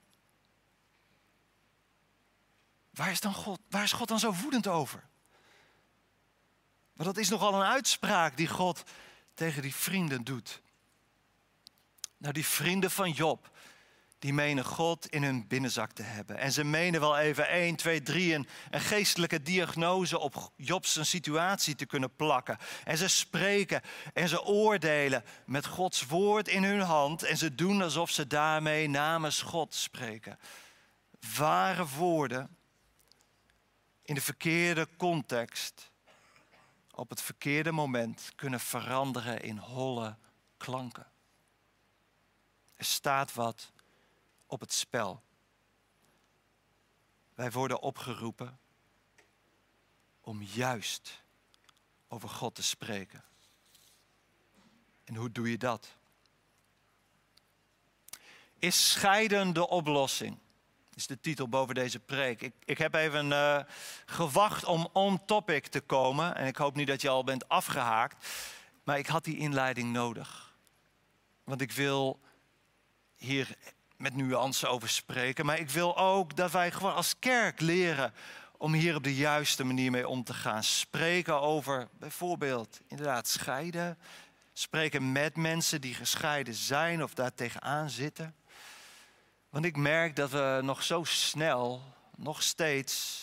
Waar 2.90 3.10
is, 3.10 3.20
dan 3.20 3.34
God, 3.34 3.60
waar 3.68 3.82
is 3.82 3.92
God 3.92 4.08
dan 4.08 4.18
zo 4.18 4.32
woedend 4.32 4.66
over? 4.66 5.08
Maar 6.92 7.06
dat 7.06 7.16
is 7.16 7.28
nogal 7.28 7.54
een 7.54 7.66
uitspraak 7.66 8.36
die 8.36 8.48
God 8.48 8.82
tegen 9.34 9.62
die 9.62 9.74
vrienden 9.74 10.24
doet. 10.24 10.62
Nou, 12.16 12.32
die 12.32 12.46
vrienden 12.46 12.90
van 12.90 13.10
Job, 13.10 13.51
die 14.22 14.32
menen 14.32 14.64
God 14.64 15.06
in 15.06 15.22
hun 15.22 15.46
binnenzak 15.46 15.92
te 15.92 16.02
hebben. 16.02 16.38
En 16.38 16.52
ze 16.52 16.64
menen 16.64 17.00
wel 17.00 17.18
even 17.18 17.48
1, 17.48 17.76
2, 17.76 18.02
3 18.02 18.34
een, 18.34 18.48
een 18.70 18.80
geestelijke 18.80 19.42
diagnose 19.42 20.18
op 20.18 20.52
Jobs 20.56 21.08
situatie 21.08 21.74
te 21.74 21.86
kunnen 21.86 22.16
plakken. 22.16 22.58
En 22.84 22.96
ze 22.96 23.08
spreken 23.08 23.82
en 24.12 24.28
ze 24.28 24.44
oordelen 24.44 25.24
met 25.46 25.66
Gods 25.66 26.06
woord 26.06 26.48
in 26.48 26.64
hun 26.64 26.80
hand. 26.80 27.22
En 27.22 27.36
ze 27.36 27.54
doen 27.54 27.82
alsof 27.82 28.10
ze 28.10 28.26
daarmee 28.26 28.88
namens 28.88 29.42
God 29.42 29.74
spreken. 29.74 30.38
Ware 31.36 31.86
woorden 31.86 32.56
in 34.02 34.14
de 34.14 34.20
verkeerde 34.20 34.88
context 34.96 35.90
op 36.90 37.10
het 37.10 37.22
verkeerde 37.22 37.72
moment 37.72 38.32
kunnen 38.36 38.60
veranderen 38.60 39.42
in 39.42 39.56
holle 39.56 40.16
klanken. 40.56 41.06
Er 42.74 42.84
staat 42.84 43.34
wat 43.34 43.72
op 44.52 44.60
het 44.60 44.72
spel. 44.72 45.22
Wij 47.34 47.50
worden 47.50 47.80
opgeroepen 47.80 48.58
om 50.20 50.42
juist 50.42 51.22
over 52.08 52.28
God 52.28 52.54
te 52.54 52.62
spreken. 52.62 53.24
En 55.04 55.14
hoe 55.14 55.32
doe 55.32 55.50
je 55.50 55.58
dat? 55.58 55.96
Is 58.58 58.90
scheiden 58.90 59.52
de 59.52 59.68
oplossing? 59.68 60.38
Is 60.94 61.06
de 61.06 61.20
titel 61.20 61.48
boven 61.48 61.74
deze 61.74 62.00
preek. 62.00 62.42
Ik, 62.42 62.54
ik 62.64 62.78
heb 62.78 62.94
even 62.94 63.26
uh, 63.26 63.62
gewacht 64.06 64.64
om 64.64 64.88
on 64.92 65.24
topic 65.24 65.66
te 65.66 65.80
komen. 65.80 66.34
En 66.36 66.46
ik 66.46 66.56
hoop 66.56 66.74
niet 66.74 66.86
dat 66.86 67.00
je 67.00 67.08
al 67.08 67.24
bent 67.24 67.48
afgehaakt. 67.48 68.26
Maar 68.84 68.98
ik 68.98 69.06
had 69.06 69.24
die 69.24 69.36
inleiding 69.36 69.92
nodig. 69.92 70.56
Want 71.44 71.60
ik 71.60 71.72
wil 71.72 72.20
hier 73.16 73.56
met 74.02 74.14
nuance 74.14 74.66
over 74.66 74.88
spreken. 74.88 75.46
Maar 75.46 75.58
ik 75.58 75.70
wil 75.70 75.96
ook 75.96 76.36
dat 76.36 76.50
wij 76.50 76.70
gewoon 76.70 76.94
als 76.94 77.18
kerk 77.18 77.60
leren 77.60 78.14
om 78.56 78.72
hier 78.72 78.96
op 78.96 79.02
de 79.02 79.14
juiste 79.14 79.64
manier 79.64 79.90
mee 79.90 80.08
om 80.08 80.24
te 80.24 80.34
gaan. 80.34 80.62
Spreken 80.62 81.40
over 81.40 81.88
bijvoorbeeld 81.98 82.80
inderdaad 82.86 83.28
scheiden. 83.28 83.98
Spreken 84.52 85.12
met 85.12 85.36
mensen 85.36 85.80
die 85.80 85.94
gescheiden 85.94 86.54
zijn 86.54 87.02
of 87.02 87.14
daar 87.14 87.34
tegenaan 87.34 87.90
zitten. 87.90 88.34
Want 89.50 89.64
ik 89.64 89.76
merk 89.76 90.16
dat 90.16 90.30
we 90.30 90.60
nog 90.62 90.82
zo 90.82 91.04
snel, 91.04 91.82
nog 92.16 92.42
steeds, 92.42 93.20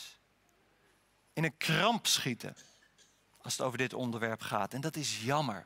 in 1.34 1.44
een 1.44 1.58
kramp 1.58 2.08
schieten 2.08 2.56
als 3.42 3.58
het 3.58 3.66
over 3.66 3.78
dit 3.78 3.94
onderwerp 3.94 4.42
gaat. 4.42 4.74
En 4.74 4.82
dat 4.82 4.96
is 4.96 5.22
jammer. 5.24 5.66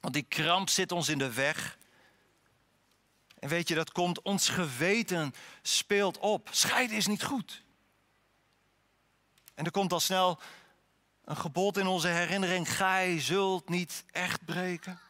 Want 0.00 0.14
die 0.14 0.26
kramp 0.28 0.68
zit 0.68 0.92
ons 0.92 1.08
in 1.08 1.18
de 1.18 1.32
weg. 1.32 1.78
En 3.40 3.48
weet 3.48 3.68
je, 3.68 3.74
dat 3.74 3.92
komt, 3.92 4.22
ons 4.22 4.48
geweten 4.48 5.34
speelt 5.62 6.18
op. 6.18 6.48
Scheiden 6.52 6.96
is 6.96 7.06
niet 7.06 7.24
goed. 7.24 7.62
En 9.54 9.64
er 9.64 9.70
komt 9.70 9.92
al 9.92 10.00
snel 10.00 10.40
een 11.24 11.36
gebod 11.36 11.76
in 11.76 11.86
onze 11.86 12.08
herinnering: 12.08 12.76
gij 12.76 13.20
zult 13.20 13.68
niet 13.68 14.04
echt 14.10 14.44
breken. 14.44 15.00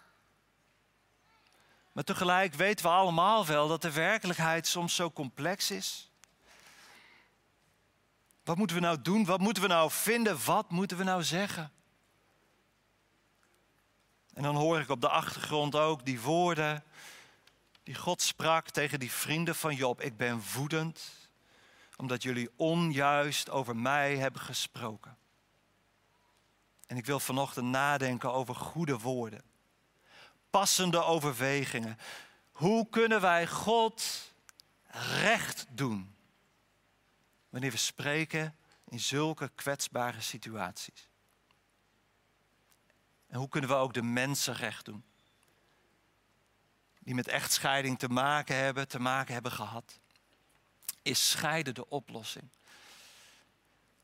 Maar 1.93 2.05
tegelijk 2.05 2.55
weten 2.55 2.85
we 2.85 2.91
allemaal 2.91 3.47
wel 3.47 3.69
dat 3.69 3.83
de 3.83 3.93
werkelijkheid 3.93 4.67
soms 4.67 4.95
zo 4.95 5.11
complex 5.11 5.71
is. 5.71 6.11
Wat 8.45 8.57
moeten 8.57 8.77
we 8.77 8.83
nou 8.83 9.03
doen? 9.03 9.25
Wat 9.25 9.41
moeten 9.41 9.63
we 9.63 9.69
nou 9.69 9.91
vinden? 9.91 10.45
Wat 10.45 10.71
moeten 10.71 10.97
we 10.97 11.05
nou 11.05 11.23
zeggen? 11.23 11.73
En 14.35 14.43
dan 14.43 14.57
hoor 14.57 14.81
ik 14.81 14.89
op 14.89 15.01
de 15.01 15.09
achtergrond 15.09 15.75
ook 15.75 16.05
die 16.05 16.21
woorden 16.21 16.85
die 17.89 17.97
God 17.97 18.23
sprak 18.23 18.71
tegen 18.71 18.99
die 18.99 19.13
vrienden 19.13 19.55
van 19.55 19.75
Job. 19.75 20.01
Ik 20.01 20.17
ben 20.17 20.43
woedend 20.55 21.29
omdat 21.97 22.23
jullie 22.23 22.51
onjuist 22.57 23.51
over 23.51 23.77
mij 23.77 24.17
hebben 24.17 24.41
gesproken. 24.41 25.19
En 26.87 26.97
ik 26.97 27.07
wil 27.07 27.21
vanochtend 27.21 27.67
nadenken 27.67 28.33
over 28.33 28.55
goede 28.55 28.99
woorden 28.99 29.43
passende 30.51 31.03
overwegingen. 31.03 31.99
Hoe 32.53 32.89
kunnen 32.89 33.21
wij 33.21 33.47
God 33.47 34.33
recht 35.21 35.67
doen 35.71 36.17
wanneer 37.49 37.71
we 37.71 37.77
spreken 37.77 38.57
in 38.89 39.01
zulke 39.01 39.51
kwetsbare 39.55 40.21
situaties? 40.21 41.11
En 43.27 43.39
hoe 43.39 43.49
kunnen 43.49 43.71
we 43.71 43.77
ook 43.77 43.95
de 43.95 44.03
mensen 44.03 44.55
recht 44.55 44.85
doen? 44.85 45.05
Die 47.09 47.17
met 47.17 47.29
echtscheiding 47.29 47.99
te 47.99 48.09
maken 48.09 48.57
hebben, 48.57 48.89
te 48.89 49.01
maken 49.01 49.35
hebben 49.35 49.53
gehad. 49.53 49.99
Is 51.03 51.31
scheiden 51.31 51.75
de 51.75 51.89
oplossing? 51.89 52.49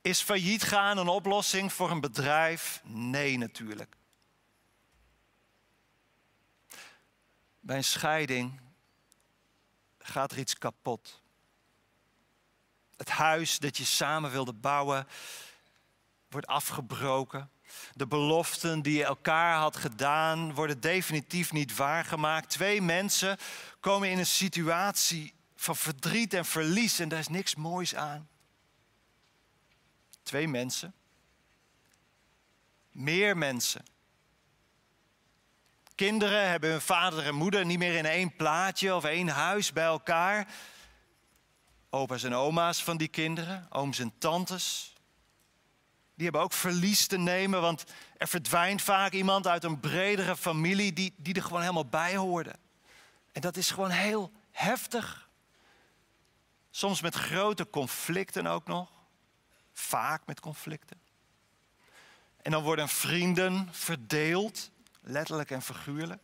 Is 0.00 0.20
failliet 0.20 0.62
gaan 0.62 0.98
een 0.98 1.08
oplossing 1.08 1.72
voor 1.72 1.90
een 1.90 2.00
bedrijf? 2.00 2.80
Nee, 2.84 3.38
natuurlijk. 3.38 3.96
Bij 7.60 7.76
een 7.76 7.84
scheiding 7.84 8.60
gaat 9.98 10.32
er 10.32 10.38
iets 10.38 10.58
kapot. 10.58 11.22
Het 12.96 13.08
huis 13.08 13.58
dat 13.58 13.76
je 13.76 13.84
samen 13.84 14.30
wilde 14.30 14.52
bouwen 14.52 15.08
wordt 16.28 16.46
afgebroken. 16.46 17.50
De 17.94 18.06
beloften 18.06 18.82
die 18.82 18.96
je 18.96 19.04
elkaar 19.04 19.56
had 19.56 19.76
gedaan 19.76 20.54
worden 20.54 20.80
definitief 20.80 21.52
niet 21.52 21.76
waargemaakt. 21.76 22.50
Twee 22.50 22.82
mensen 22.82 23.38
komen 23.80 24.10
in 24.10 24.18
een 24.18 24.26
situatie 24.26 25.34
van 25.56 25.76
verdriet 25.76 26.34
en 26.34 26.44
verlies 26.44 26.98
en 26.98 27.08
daar 27.08 27.18
is 27.18 27.28
niks 27.28 27.54
moois 27.54 27.94
aan. 27.94 28.28
Twee 30.22 30.48
mensen. 30.48 30.94
Meer 32.90 33.36
mensen 33.36 33.84
Kinderen 35.94 36.48
hebben 36.48 36.70
hun 36.70 36.80
vader 36.80 37.26
en 37.26 37.34
moeder 37.34 37.66
niet 37.66 37.78
meer 37.78 37.94
in 37.94 38.06
één 38.06 38.36
plaatje 38.36 38.94
of 38.94 39.04
één 39.04 39.28
huis 39.28 39.72
bij 39.72 39.84
elkaar. 39.84 40.48
Opa's 41.90 42.22
en 42.22 42.34
oma's 42.34 42.82
van 42.82 42.96
die 42.96 43.08
kinderen, 43.08 43.66
ooms 43.70 43.98
en 43.98 44.12
tantes. 44.18 44.93
Die 46.14 46.24
hebben 46.24 46.42
ook 46.42 46.52
verlies 46.52 47.06
te 47.06 47.18
nemen, 47.18 47.60
want 47.60 47.84
er 48.16 48.28
verdwijnt 48.28 48.82
vaak 48.82 49.12
iemand 49.12 49.46
uit 49.46 49.64
een 49.64 49.80
bredere 49.80 50.36
familie 50.36 50.92
die, 50.92 51.14
die 51.16 51.34
er 51.34 51.42
gewoon 51.42 51.60
helemaal 51.60 51.86
bij 51.86 52.16
hoorde. 52.16 52.54
En 53.32 53.40
dat 53.40 53.56
is 53.56 53.70
gewoon 53.70 53.90
heel 53.90 54.32
heftig. 54.50 55.28
Soms 56.70 57.00
met 57.00 57.14
grote 57.14 57.70
conflicten 57.70 58.46
ook 58.46 58.66
nog. 58.66 58.90
Vaak 59.72 60.22
met 60.26 60.40
conflicten. 60.40 61.00
En 62.42 62.50
dan 62.50 62.62
worden 62.62 62.88
vrienden 62.88 63.68
verdeeld 63.70 64.70
letterlijk 65.00 65.50
en 65.50 65.62
figuurlijk. 65.62 66.22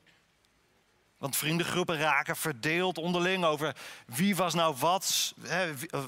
Want 1.18 1.36
vriendengroepen 1.36 1.98
raken 1.98 2.36
verdeeld 2.36 2.98
onderling 2.98 3.44
over 3.44 3.76
wie 4.06 4.36
was 4.36 4.54
nou 4.54 4.76
wat, 4.78 5.34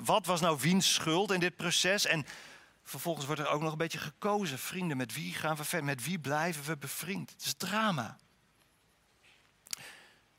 wat 0.04 0.26
was 0.26 0.40
nou 0.40 0.58
wiens 0.60 0.94
schuld 0.94 1.30
in 1.30 1.40
dit 1.40 1.56
proces. 1.56 2.06
En 2.06 2.26
vervolgens 2.82 3.26
wordt 3.26 3.40
er 3.40 3.48
ook 3.48 3.60
nog 3.62 3.72
een 3.72 3.78
beetje 3.78 3.98
gekozen. 3.98 4.58
Vrienden, 4.58 4.96
met 4.96 5.14
wie 5.14 5.34
gaan 5.34 5.56
we 5.56 5.64
verder? 5.64 5.86
Met 5.86 6.04
wie 6.04 6.18
blijven 6.18 6.64
we 6.64 6.76
bevriend? 6.76 7.30
Het 7.30 7.44
is 7.44 7.54
drama. 7.54 8.18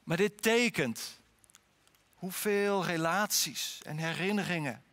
Maar 0.04 0.18
dit 0.18 0.42
tekent 0.42 1.20
hoeveel 2.14 2.86
relaties 2.86 3.82
en 3.82 3.98
herinneringen 3.98 4.84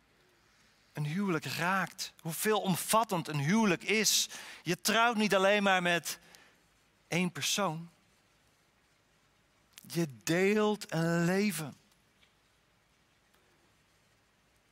een 0.93 1.05
huwelijk 1.05 1.45
raakt. 1.45 2.13
Hoeveel 2.21 2.61
omvattend 2.61 3.27
een 3.27 3.39
huwelijk 3.39 3.83
is. 3.83 4.29
Je 4.61 4.81
trouwt 4.81 5.17
niet 5.17 5.35
alleen 5.35 5.63
maar 5.63 5.81
met 5.81 6.19
één 7.07 7.31
persoon. 7.31 7.89
Je 9.87 10.17
deelt 10.23 10.93
een 10.93 11.25
leven. 11.25 11.75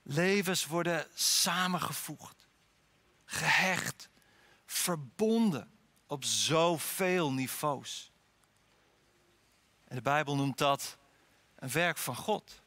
Levens 0.04 0.66
worden 0.66 1.08
samengevoegd, 1.14 2.39
gehecht, 3.32 4.10
verbonden 4.66 5.72
op 6.08 6.24
zoveel 6.24 7.32
niveaus. 7.32 8.12
En 9.84 9.96
de 9.96 10.02
Bijbel 10.02 10.36
noemt 10.36 10.58
dat 10.58 10.98
een 11.56 11.72
werk 11.72 11.98
van 11.98 12.16
God. 12.16 12.62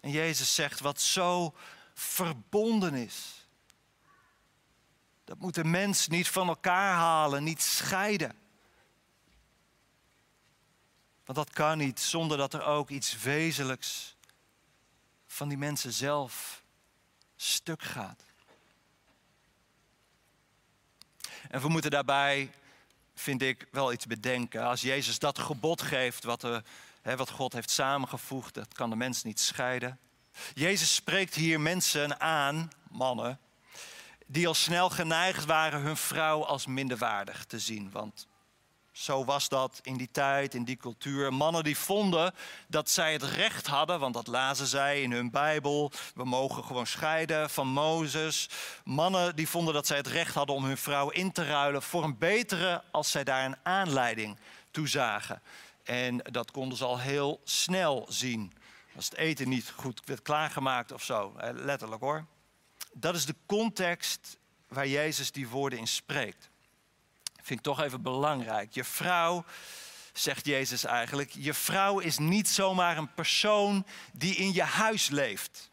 En 0.00 0.10
Jezus 0.10 0.54
zegt 0.54 0.80
wat 0.80 1.00
zo 1.00 1.54
verbonden 1.94 2.94
is, 2.94 3.48
dat 5.24 5.38
moet 5.38 5.54
de 5.54 5.64
mens 5.64 6.08
niet 6.08 6.28
van 6.28 6.48
elkaar 6.48 6.94
halen, 6.94 7.44
niet 7.44 7.62
scheiden. 7.62 8.38
Want 11.24 11.38
dat 11.38 11.50
kan 11.50 11.78
niet 11.78 12.00
zonder 12.00 12.36
dat 12.36 12.54
er 12.54 12.62
ook 12.64 12.90
iets 12.90 13.22
wezenlijks 13.22 14.16
van 15.26 15.48
die 15.48 15.58
mensen 15.58 15.92
zelf 15.92 16.64
stuk 17.36 17.82
gaat. 17.82 18.25
En 21.56 21.62
we 21.62 21.68
moeten 21.68 21.90
daarbij, 21.90 22.50
vind 23.14 23.42
ik, 23.42 23.66
wel 23.70 23.92
iets 23.92 24.06
bedenken. 24.06 24.62
Als 24.62 24.80
Jezus 24.80 25.18
dat 25.18 25.38
gebod 25.38 25.82
geeft, 25.82 26.24
wat, 26.24 26.40
de, 26.40 26.62
hè, 27.02 27.16
wat 27.16 27.30
God 27.30 27.52
heeft 27.52 27.70
samengevoegd, 27.70 28.54
dat 28.54 28.74
kan 28.74 28.90
de 28.90 28.96
mens 28.96 29.22
niet 29.22 29.40
scheiden. 29.40 29.98
Jezus 30.54 30.94
spreekt 30.94 31.34
hier 31.34 31.60
mensen 31.60 32.20
aan, 32.20 32.70
mannen, 32.90 33.38
die 34.26 34.46
al 34.46 34.54
snel 34.54 34.90
geneigd 34.90 35.44
waren 35.44 35.80
hun 35.80 35.96
vrouw 35.96 36.44
als 36.44 36.66
minderwaardig 36.66 37.44
te 37.44 37.58
zien. 37.58 37.90
Want 37.90 38.26
zo 38.96 39.24
was 39.24 39.48
dat 39.48 39.80
in 39.82 39.96
die 39.96 40.10
tijd, 40.10 40.54
in 40.54 40.64
die 40.64 40.76
cultuur. 40.76 41.32
Mannen 41.32 41.64
die 41.64 41.76
vonden 41.76 42.34
dat 42.68 42.90
zij 42.90 43.12
het 43.12 43.22
recht 43.22 43.66
hadden, 43.66 44.00
want 44.00 44.14
dat 44.14 44.26
lazen 44.26 44.66
zij 44.66 45.02
in 45.02 45.12
hun 45.12 45.30
Bijbel. 45.30 45.92
We 46.14 46.24
mogen 46.24 46.64
gewoon 46.64 46.86
scheiden 46.86 47.50
van 47.50 47.68
Mozes. 47.68 48.48
Mannen 48.84 49.36
die 49.36 49.48
vonden 49.48 49.74
dat 49.74 49.86
zij 49.86 49.96
het 49.96 50.06
recht 50.06 50.34
hadden 50.34 50.56
om 50.56 50.64
hun 50.64 50.76
vrouw 50.76 51.10
in 51.10 51.32
te 51.32 51.46
ruilen 51.46 51.82
voor 51.82 52.04
een 52.04 52.18
betere 52.18 52.82
als 52.90 53.10
zij 53.10 53.24
daar 53.24 53.44
een 53.44 53.56
aanleiding 53.62 54.38
toe 54.70 54.88
zagen. 54.88 55.42
En 55.84 56.18
dat 56.18 56.50
konden 56.50 56.78
ze 56.78 56.84
al 56.84 56.98
heel 56.98 57.40
snel 57.44 58.06
zien. 58.08 58.52
Als 58.94 59.04
het 59.04 59.16
eten 59.16 59.48
niet 59.48 59.72
goed 59.76 60.02
werd 60.04 60.22
klaargemaakt 60.22 60.92
of 60.92 61.02
zo, 61.02 61.34
letterlijk 61.54 62.02
hoor. 62.02 62.26
Dat 62.92 63.14
is 63.14 63.26
de 63.26 63.36
context 63.46 64.36
waar 64.68 64.88
Jezus 64.88 65.32
die 65.32 65.48
woorden 65.48 65.78
in 65.78 65.88
spreekt. 65.88 66.50
Vind 67.46 67.58
ik 67.58 67.64
toch 67.64 67.80
even 67.80 68.02
belangrijk. 68.02 68.72
Je 68.72 68.84
vrouw, 68.84 69.44
zegt 70.12 70.46
Jezus 70.46 70.84
eigenlijk, 70.84 71.30
je 71.30 71.54
vrouw 71.54 71.98
is 71.98 72.18
niet 72.18 72.48
zomaar 72.48 72.96
een 72.96 73.14
persoon 73.14 73.86
die 74.12 74.34
in 74.34 74.52
je 74.52 74.62
huis 74.62 75.08
leeft. 75.08 75.70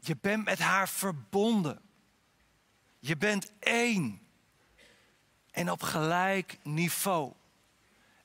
Je 0.00 0.16
bent 0.20 0.44
met 0.44 0.58
haar 0.58 0.88
verbonden. 0.88 1.80
Je 2.98 3.16
bent 3.16 3.52
één. 3.58 4.26
En 5.50 5.70
op 5.70 5.82
gelijk 5.82 6.58
niveau. 6.62 7.32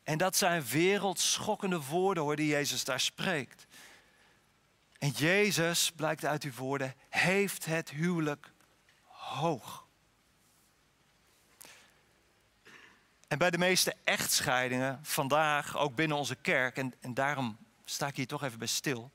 En 0.04 0.18
dat 0.18 0.36
zijn 0.36 0.66
wereldschokkende 0.66 1.82
woorden 1.82 2.24
hoor 2.24 2.36
die 2.36 2.48
Jezus 2.48 2.84
daar 2.84 3.00
spreekt. 3.00 3.68
En 4.98 5.10
Jezus, 5.10 5.92
blijkt 5.92 6.26
uit 6.26 6.42
die 6.42 6.54
woorden, 6.54 6.96
heeft 7.10 7.66
het 7.66 7.90
huwelijk 7.90 8.52
hoog. 9.08 9.81
En 13.32 13.38
bij 13.38 13.52
de 13.52 13.58
meeste 13.58 13.96
echtscheidingen 14.04 15.00
vandaag, 15.04 15.78
ook 15.78 15.96
binnen 15.96 16.18
onze 16.18 16.36
kerk, 16.36 16.78
en, 16.78 16.94
en 17.02 17.14
daarom 17.14 17.58
sta 17.86 18.08
ik 18.08 18.16
hier 18.16 18.28
toch 18.28 18.44
even 18.44 18.60
bij 18.60 18.68
stil. 18.68 19.12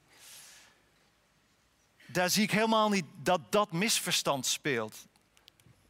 Daar 2.06 2.30
zie 2.30 2.42
ik 2.42 2.50
helemaal 2.50 2.88
niet 2.88 3.04
dat 3.16 3.52
dat 3.52 3.72
misverstand 3.72 4.46
speelt. 4.46 5.06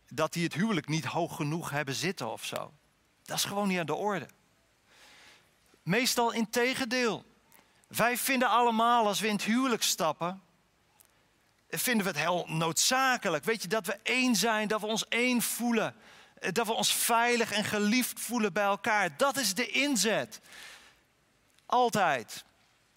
Dat 0.08 0.32
die 0.32 0.44
het 0.44 0.54
huwelijk 0.54 0.88
niet 0.88 1.04
hoog 1.04 1.36
genoeg 1.36 1.70
hebben 1.70 1.94
zitten 1.94 2.32
of 2.32 2.44
zo. 2.44 2.72
Dat 3.22 3.36
is 3.36 3.44
gewoon 3.44 3.68
niet 3.68 3.78
aan 3.78 3.86
de 3.86 3.94
orde. 3.94 4.28
Meestal 5.82 6.32
in 6.32 6.50
tegendeel. 6.50 7.24
Wij 7.86 8.16
vinden 8.16 8.48
allemaal 8.48 9.06
als 9.06 9.20
we 9.20 9.26
in 9.26 9.34
het 9.34 9.44
huwelijk 9.44 9.82
stappen, 9.82 10.42
vinden 11.68 12.04
we 12.04 12.10
het 12.10 12.20
heel 12.20 12.44
noodzakelijk. 12.48 13.44
Weet 13.44 13.62
je, 13.62 13.68
dat 13.68 13.86
we 13.86 13.98
één 14.02 14.36
zijn, 14.36 14.68
dat 14.68 14.80
we 14.80 14.86
ons 14.86 15.08
één 15.08 15.42
voelen. 15.42 15.94
Dat 16.38 16.66
we 16.66 16.72
ons 16.72 16.94
veilig 16.94 17.52
en 17.52 17.64
geliefd 17.64 18.20
voelen 18.20 18.52
bij 18.52 18.64
elkaar. 18.64 19.16
Dat 19.16 19.36
is 19.36 19.54
de 19.54 19.70
inzet. 19.70 20.40
Altijd. 21.66 22.44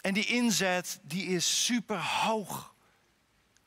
En 0.02 0.14
die 0.14 0.26
inzet 0.26 1.00
die 1.02 1.26
is 1.26 1.66
super 1.66 2.00
hoog. 2.00 2.74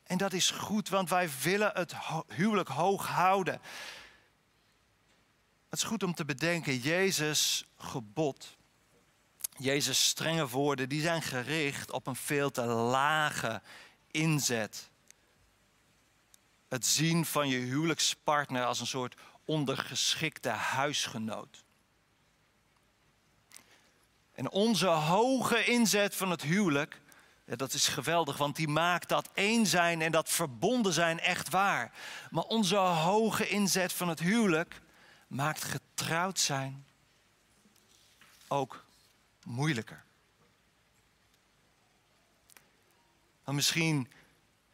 En 0.02 0.19
dat 0.19 0.33
is 0.33 0.50
goed, 0.50 0.88
want 0.88 1.09
wij 1.09 1.31
willen 1.43 1.71
het 1.75 1.95
huwelijk 2.29 2.69
hoog 2.69 3.07
houden. 3.07 3.61
Het 5.69 5.79
is 5.79 5.83
goed 5.83 6.02
om 6.02 6.14
te 6.14 6.25
bedenken, 6.25 6.79
Jezus 6.79 7.64
gebod 7.76 8.57
Jezus' 9.62 10.09
strenge 10.09 10.49
woorden, 10.49 10.88
die 10.88 11.00
zijn 11.00 11.23
gericht 11.23 11.91
op 11.91 12.07
een 12.07 12.17
veel 12.17 12.50
te 12.50 12.64
lage 12.64 13.62
inzet. 14.11 14.91
Het 16.69 16.87
zien 16.87 17.25
van 17.25 17.49
je 17.49 17.59
huwelijkspartner 17.59 18.64
als 18.64 18.81
een 18.81 18.87
soort 18.87 19.14
ondergeschikte 19.45 20.49
huisgenoot. 20.49 21.65
En 24.33 24.51
onze 24.51 24.87
hoge 24.87 25.65
inzet 25.65 26.17
van 26.17 26.31
het 26.31 26.43
huwelijk, 26.43 27.01
dat 27.45 27.73
is 27.73 27.89
geweldig, 27.89 28.37
want 28.37 28.57
die 28.57 28.69
maakt 28.69 29.09
dat 29.09 29.29
één 29.35 29.67
zijn 29.67 30.03
en 30.03 30.13
dat 30.13 30.29
verbonden 30.29 30.93
zijn 30.93 31.21
echt 31.21 31.51
waar. 31.51 31.93
Maar 32.31 32.45
onze 32.45 32.77
hoge 32.77 33.49
inzet 33.49 33.93
van 33.93 34.09
het 34.09 34.21
huwelijk 34.21 34.81
maakt 35.27 35.65
getrouwd 35.65 36.39
zijn 36.39 36.87
ook 38.49 38.85
moeilijker. 39.45 40.05
Maar 43.45 43.55
misschien 43.55 44.13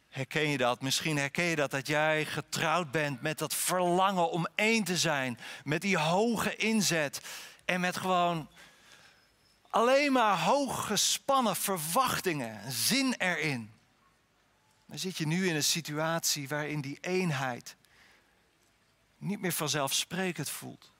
herken 0.09 0.49
je 0.49 0.57
dat. 0.57 0.81
Misschien 0.81 1.17
herken 1.17 1.43
je 1.43 1.55
dat 1.55 1.71
dat 1.71 1.87
jij 1.87 2.25
getrouwd 2.25 2.91
bent 2.91 3.21
met 3.21 3.37
dat 3.37 3.53
verlangen 3.53 4.31
om 4.31 4.47
één 4.55 4.83
te 4.83 4.97
zijn. 4.97 5.39
Met 5.63 5.81
die 5.81 5.97
hoge 5.97 6.55
inzet. 6.55 7.21
En 7.65 7.79
met 7.79 7.97
gewoon 7.97 8.49
alleen 9.69 10.11
maar 10.11 10.39
hoog 10.39 10.85
gespannen 10.87 11.55
verwachtingen. 11.55 12.71
Zin 12.71 13.13
erin. 13.17 13.73
Dan 14.85 14.99
zit 14.99 15.17
je 15.17 15.27
nu 15.27 15.47
in 15.47 15.55
een 15.55 15.63
situatie 15.63 16.47
waarin 16.47 16.81
die 16.81 16.97
eenheid 17.01 17.75
niet 19.17 19.41
meer 19.41 19.51
vanzelfsprekend 19.51 20.49
voelt 20.49 20.91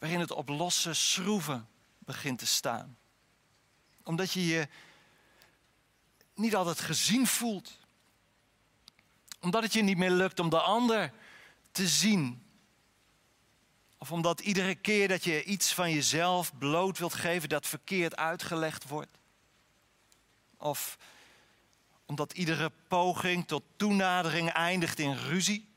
waarin 0.00 0.20
het 0.20 0.30
op 0.30 0.48
losse 0.48 0.94
schroeven 0.94 1.68
begint 1.98 2.38
te 2.38 2.46
staan. 2.46 2.98
Omdat 4.02 4.32
je 4.32 4.46
je 4.46 4.68
niet 6.40 6.54
altijd 6.54 6.80
gezien 6.80 7.26
voelt. 7.26 7.78
Omdat 9.40 9.62
het 9.62 9.72
je 9.72 9.82
niet 9.82 9.96
meer 9.96 10.10
lukt 10.10 10.38
om 10.38 10.50
de 10.50 10.60
ander 10.60 11.12
te 11.72 11.88
zien. 11.88 12.42
Of 13.98 14.12
omdat 14.12 14.40
iedere 14.40 14.74
keer 14.74 15.08
dat 15.08 15.24
je 15.24 15.44
iets 15.44 15.74
van 15.74 15.90
jezelf 15.90 16.58
bloot 16.58 16.98
wilt 16.98 17.14
geven 17.14 17.48
dat 17.48 17.66
verkeerd 17.66 18.16
uitgelegd 18.16 18.88
wordt. 18.88 19.18
Of 20.56 20.98
omdat 22.06 22.32
iedere 22.32 22.72
poging 22.88 23.46
tot 23.46 23.62
toenadering 23.76 24.50
eindigt 24.50 24.98
in 24.98 25.14
ruzie 25.14 25.70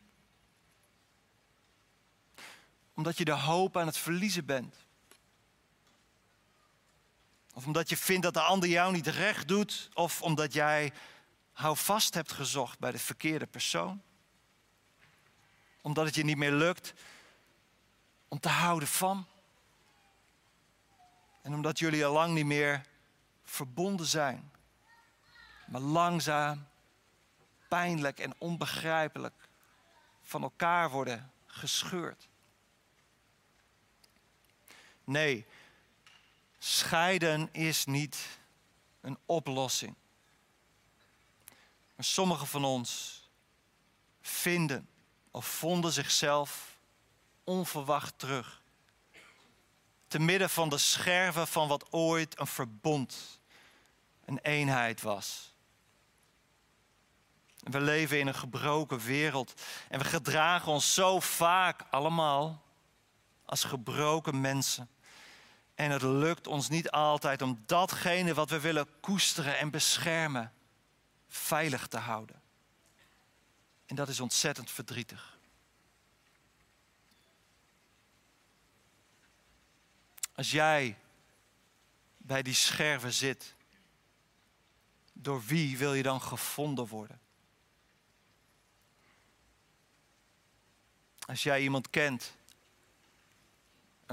omdat 2.94 3.18
je 3.18 3.26
de 3.26 3.32
hoop 3.32 3.78
aan 3.78 3.86
het 3.86 3.98
verliezen 3.98 4.46
bent. 4.46 4.76
Of 7.54 7.66
omdat 7.66 7.90
je 7.90 7.98
vindt 7.98 8.24
dat 8.24 8.34
de 8.34 8.42
ander 8.42 8.70
jou 8.70 8.92
niet 8.92 9.08
recht 9.08 9.48
doet. 9.48 9.90
Of 9.94 10.22
omdat 10.22 10.54
jij 10.54 10.94
houvast 11.54 12.14
hebt 12.14 12.32
gezocht 12.32 12.80
bij 12.80 12.92
de 12.92 13.00
verkeerde 13.00 13.48
persoon. 13.48 14.02
Omdat 15.82 16.06
het 16.06 16.16
je 16.16 16.24
niet 16.24 16.38
meer 16.38 16.52
lukt 16.52 16.94
om 18.28 18.40
te 18.40 18.50
houden 18.50 18.88
van. 18.88 19.28
En 21.42 21.54
omdat 21.54 21.80
jullie 21.80 22.06
al 22.06 22.14
lang 22.14 22.34
niet 22.34 22.46
meer 22.46 22.86
verbonden 23.44 24.06
zijn. 24.06 24.52
Maar 25.68 25.82
langzaam, 25.82 26.68
pijnlijk 27.68 28.20
en 28.20 28.34
onbegrijpelijk 28.38 29.50
van 30.22 30.44
elkaar 30.44 30.90
worden 30.90 31.32
gescheurd. 31.46 32.28
Nee, 35.04 35.46
scheiden 36.64 37.50
is 37.52 37.86
niet 37.86 38.40
een 39.02 39.18
oplossing. 39.26 39.96
Maar 41.96 42.06
sommigen 42.06 42.48
van 42.48 42.66
ons 42.66 43.22
vinden 44.22 44.88
of 45.32 45.46
vonden 45.46 45.92
zichzelf 45.92 46.78
onverwacht 47.44 48.20
terug. 48.20 48.62
Te 50.08 50.20
midden 50.20 50.50
van 50.50 50.70
de 50.70 50.78
scherven 50.78 51.48
van 51.48 51.68
wat 51.68 51.92
ooit 51.92 52.40
een 52.40 52.48
verbond, 52.48 53.40
een 54.26 54.40
eenheid 54.40 55.02
was. 55.02 55.54
We 57.60 57.82
leven 57.82 58.20
in 58.20 58.28
een 58.28 58.36
gebroken 58.36 59.00
wereld 59.00 59.62
en 59.90 60.00
we 60.00 60.06
gedragen 60.06 60.72
ons 60.72 60.94
zo 60.94 61.20
vaak 61.20 61.86
allemaal 61.90 62.64
als 63.46 63.64
gebroken 63.64 64.42
mensen. 64.42 64.90
En 65.76 65.92
het 65.92 66.02
lukt 66.02 66.48
ons 66.48 66.70
niet 66.70 66.92
altijd 66.92 67.42
om 67.42 67.64
datgene 67.66 68.34
wat 68.34 68.50
we 68.50 68.60
willen 68.60 69.00
koesteren 69.00 69.58
en 69.58 69.70
beschermen, 69.70 70.54
veilig 71.28 71.88
te 71.88 71.98
houden. 71.98 72.42
En 73.86 73.96
dat 73.96 74.10
is 74.10 74.20
ontzettend 74.20 74.72
verdrietig. 74.72 75.38
Als 80.36 80.52
jij 80.52 80.98
bij 82.18 82.42
die 82.42 82.54
scherven 82.54 83.14
zit, 83.14 83.56
door 85.14 85.44
wie 85.44 85.78
wil 85.78 85.94
je 85.94 86.04
dan 86.04 86.22
gevonden 86.22 86.88
worden? 86.88 87.22
Als 91.26 91.44
jij 91.44 91.62
iemand 91.62 91.90
kent 91.90 92.34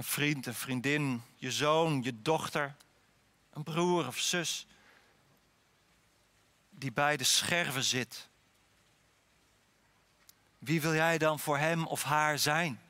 een 0.01 0.07
vriend, 0.07 0.47
een 0.47 0.55
vriendin, 0.55 1.23
je 1.37 1.53
zoon, 1.53 2.03
je 2.03 2.23
dochter, 2.23 2.77
een 3.53 3.63
broer 3.63 4.07
of 4.07 4.19
zus, 4.19 4.67
die 6.71 6.93
bij 6.93 7.17
de 7.17 7.25
scherven 7.25 7.85
zit. 7.85 8.29
Wie 10.59 10.81
wil 10.81 10.95
jij 10.95 11.19
dan 11.19 11.39
voor 11.39 11.59
hem 11.59 11.87
of 11.87 12.03
haar 12.03 12.39
zijn? 12.39 12.81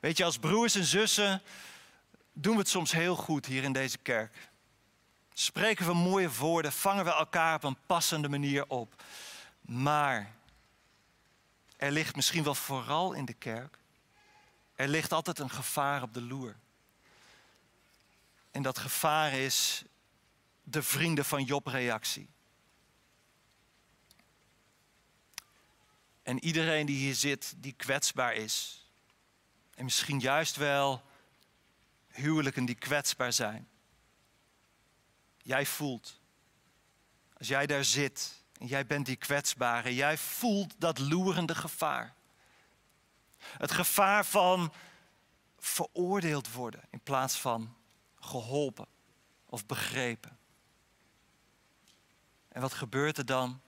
Weet 0.00 0.16
je, 0.16 0.24
als 0.24 0.38
broers 0.38 0.74
en 0.74 0.84
zussen 0.84 1.42
doen 2.32 2.52
we 2.52 2.58
het 2.58 2.68
soms 2.68 2.92
heel 2.92 3.16
goed 3.16 3.46
hier 3.46 3.62
in 3.62 3.72
deze 3.72 3.98
kerk. 3.98 4.48
Spreken 5.32 5.86
we 5.86 5.94
mooie 5.94 6.32
woorden, 6.32 6.72
vangen 6.72 7.04
we 7.04 7.10
elkaar 7.10 7.54
op 7.54 7.64
een 7.64 7.78
passende 7.86 8.28
manier 8.28 8.66
op. 8.66 9.02
Maar 9.60 10.32
er 11.76 11.90
ligt 11.90 12.16
misschien 12.16 12.44
wel 12.44 12.54
vooral 12.54 13.12
in 13.12 13.24
de 13.24 13.34
kerk 13.34 13.77
er 14.78 14.88
ligt 14.88 15.12
altijd 15.12 15.38
een 15.38 15.50
gevaar 15.50 16.02
op 16.02 16.14
de 16.14 16.22
loer. 16.22 16.56
En 18.50 18.62
dat 18.62 18.78
gevaar 18.78 19.32
is 19.32 19.84
de 20.62 20.82
vrienden 20.82 21.24
van 21.24 21.44
Job-reactie. 21.44 22.28
En 26.22 26.44
iedereen 26.44 26.86
die 26.86 26.96
hier 26.96 27.14
zit, 27.14 27.54
die 27.56 27.72
kwetsbaar 27.72 28.34
is. 28.34 28.86
En 29.74 29.84
misschien 29.84 30.20
juist 30.20 30.56
wel 30.56 31.02
huwelijken 32.06 32.64
die 32.64 32.74
kwetsbaar 32.74 33.32
zijn. 33.32 33.68
Jij 35.36 35.66
voelt, 35.66 36.20
als 37.32 37.48
jij 37.48 37.66
daar 37.66 37.84
zit 37.84 38.42
en 38.52 38.66
jij 38.66 38.86
bent 38.86 39.06
die 39.06 39.16
kwetsbare, 39.16 39.94
jij 39.94 40.18
voelt 40.18 40.74
dat 40.78 40.98
loerende 40.98 41.54
gevaar. 41.54 42.16
Het 43.58 43.70
gevaar 43.70 44.24
van 44.24 44.72
veroordeeld 45.58 46.52
worden 46.52 46.82
in 46.90 47.00
plaats 47.00 47.36
van 47.36 47.76
geholpen 48.20 48.86
of 49.46 49.66
begrepen. 49.66 50.38
En 52.48 52.60
wat 52.60 52.72
gebeurt 52.72 53.18
er 53.18 53.26
dan? 53.26 53.60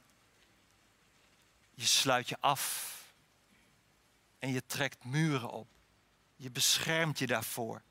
Je 1.74 1.86
sluit 1.86 2.28
je 2.28 2.36
af 2.40 2.98
en 4.38 4.52
je 4.52 4.66
trekt 4.66 5.04
muren 5.04 5.50
op. 5.50 5.68
Je 6.36 6.50
beschermt 6.50 7.18
je 7.18 7.26
daarvoor. 7.26 7.82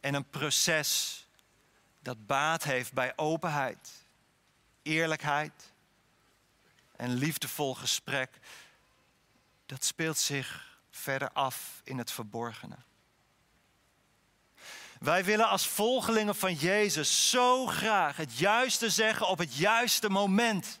En 0.00 0.14
een 0.14 0.30
proces 0.30 1.24
dat 1.98 2.26
baat 2.26 2.64
heeft 2.64 2.92
bij 2.92 3.12
openheid, 3.16 4.04
eerlijkheid 4.82 5.72
en 6.96 7.10
liefdevol 7.10 7.74
gesprek, 7.74 8.38
dat 9.66 9.84
speelt 9.84 10.18
zich 10.18 10.73
verder 10.96 11.30
af 11.32 11.80
in 11.84 11.98
het 11.98 12.10
verborgene. 12.10 12.76
Wij 14.98 15.24
willen 15.24 15.48
als 15.48 15.66
volgelingen 15.66 16.34
van 16.34 16.54
Jezus 16.54 17.30
zo 17.30 17.66
graag 17.66 18.16
het 18.16 18.38
juiste 18.38 18.90
zeggen 18.90 19.28
op 19.28 19.38
het 19.38 19.54
juiste 19.56 20.10
moment. 20.10 20.78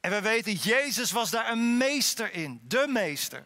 En 0.00 0.10
we 0.10 0.20
weten, 0.20 0.52
Jezus 0.52 1.10
was 1.10 1.30
daar 1.30 1.50
een 1.50 1.76
meester 1.76 2.32
in, 2.32 2.60
de 2.62 2.86
meester. 2.88 3.44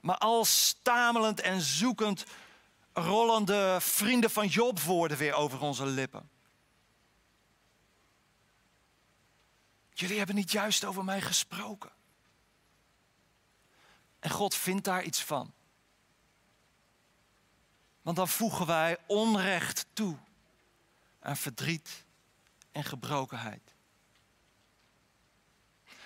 Maar 0.00 0.18
al 0.18 0.44
stamelend 0.44 1.40
en 1.40 1.60
zoekend 1.60 2.24
rollen 2.92 3.44
de 3.44 3.76
vrienden 3.80 4.30
van 4.30 4.46
Job 4.46 4.80
woorden 4.80 5.16
weer 5.16 5.34
over 5.34 5.60
onze 5.60 5.86
lippen. 5.86 6.30
Jullie 9.92 10.18
hebben 10.18 10.36
niet 10.36 10.52
juist 10.52 10.84
over 10.84 11.04
mij 11.04 11.20
gesproken. 11.20 11.96
En 14.18 14.30
God 14.30 14.54
vindt 14.54 14.84
daar 14.84 15.02
iets 15.02 15.22
van. 15.22 15.52
Want 18.02 18.16
dan 18.16 18.28
voegen 18.28 18.66
wij 18.66 18.98
onrecht 19.06 19.86
toe 19.92 20.16
aan 21.18 21.36
verdriet 21.36 22.04
en 22.72 22.84
gebrokenheid. 22.84 23.74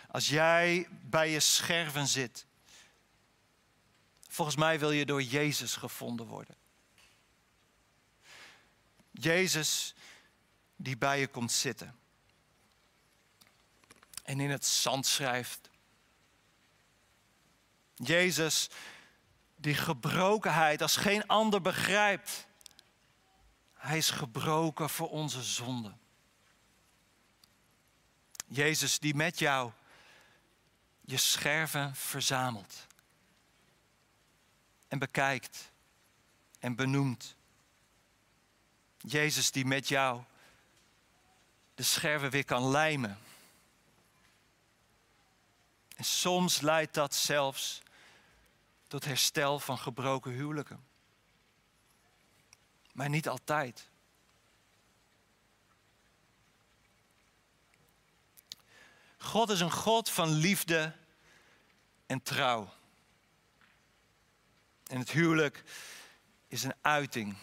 Als 0.09 0.29
jij 0.29 0.89
bij 0.91 1.31
je 1.31 1.41
scherven 1.41 2.07
zit, 2.07 2.47
volgens 4.29 4.57
mij 4.57 4.79
wil 4.79 4.91
je 4.91 5.07
door 5.07 5.23
Jezus 5.23 5.77
gevonden 5.77 6.27
worden. 6.27 6.57
Jezus 9.11 9.95
die 10.77 10.97
bij 10.97 11.21
je 11.21 11.27
komt 11.27 11.53
zitten 11.53 11.99
en 14.23 14.41
in 14.41 14.51
het 14.51 14.67
zand 14.67 15.07
schrijft. 15.07 15.71
Jezus 17.95 18.69
die 19.57 19.75
gebrokenheid 19.75 20.83
als 20.83 20.97
geen 20.97 21.27
ander 21.27 21.61
begrijpt. 21.61 22.47
Hij 23.75 23.97
is 23.97 24.11
gebroken 24.11 24.91
voor 24.91 25.11
onze 25.11 25.43
zonden. 25.43 26.01
Jezus 28.47 28.99
die 28.99 29.15
met 29.15 29.39
jou 29.39 29.73
je 31.01 31.17
scherven 31.17 31.95
verzamelt 31.95 32.87
en 34.89 34.99
bekijkt 34.99 35.73
en 36.59 36.77
benoemt. 36.77 37.37
Jezus 38.99 39.51
die 39.51 39.65
met 39.65 39.89
jou 39.89 40.23
de 41.75 41.83
scherven 41.83 42.31
weer 42.31 42.45
kan 42.45 42.71
lijmen. 42.71 43.19
En 46.03 46.09
soms 46.09 46.61
leidt 46.61 46.95
dat 46.95 47.15
zelfs 47.15 47.83
tot 48.89 49.05
herstel 49.05 49.61
van 49.61 49.79
gebroken 49.79 50.33
huwelijken. 50.33 50.85
Maar 52.93 53.09
niet 53.09 53.29
altijd. 53.29 53.89
God 59.17 59.51
is 59.51 59.61
een 59.61 59.73
God 59.73 60.11
van 60.11 60.29
liefde 60.33 60.95
en 62.07 62.23
trouw. 62.23 62.73
En 64.87 64.99
het 64.99 65.11
huwelijk 65.11 65.65
is 66.49 66.63
een 66.63 66.75
uiting 66.81 67.37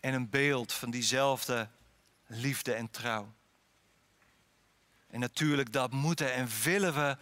en 0.00 0.14
een 0.14 0.30
beeld 0.30 0.72
van 0.72 0.90
diezelfde 0.90 1.68
liefde 2.26 2.74
en 2.74 2.90
trouw. 2.90 3.32
En 5.06 5.20
natuurlijk, 5.20 5.72
dat 5.72 5.90
moeten 5.90 6.32
en 6.32 6.48
willen 6.62 6.94
we 6.94 7.16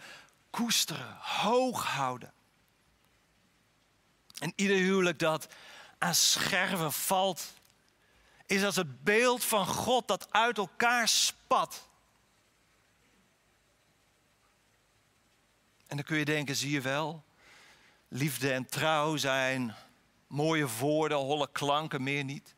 koesteren, 0.53 1.17
hoog 1.19 1.85
houden. 1.85 2.33
En 4.39 4.53
ieder 4.55 4.77
huwelijk 4.77 5.19
dat 5.19 5.53
aan 5.97 6.15
scherven 6.15 6.93
valt, 6.93 7.53
is 8.45 8.63
als 8.63 8.75
het 8.75 9.03
beeld 9.03 9.43
van 9.43 9.65
God 9.65 10.07
dat 10.07 10.33
uit 10.33 10.57
elkaar 10.57 11.07
spat. 11.07 11.87
En 15.87 15.95
dan 15.95 16.05
kun 16.05 16.17
je 16.17 16.25
denken, 16.25 16.55
zie 16.55 16.71
je 16.71 16.81
wel, 16.81 17.23
liefde 18.07 18.53
en 18.53 18.65
trouw 18.65 19.17
zijn 19.17 19.75
mooie 20.27 20.67
woorden, 20.67 21.17
holle 21.17 21.49
klanken, 21.51 22.03
meer 22.03 22.23
niet. 22.23 22.55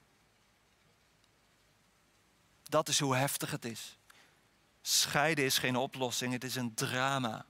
Dat 2.63 2.87
is 2.87 2.99
hoe 2.99 3.15
heftig 3.15 3.51
het 3.51 3.65
is. 3.65 3.97
Scheiden 4.81 5.45
is 5.45 5.57
geen 5.57 5.75
oplossing, 5.75 6.33
het 6.33 6.43
is 6.43 6.55
een 6.55 6.73
drama. 6.73 7.45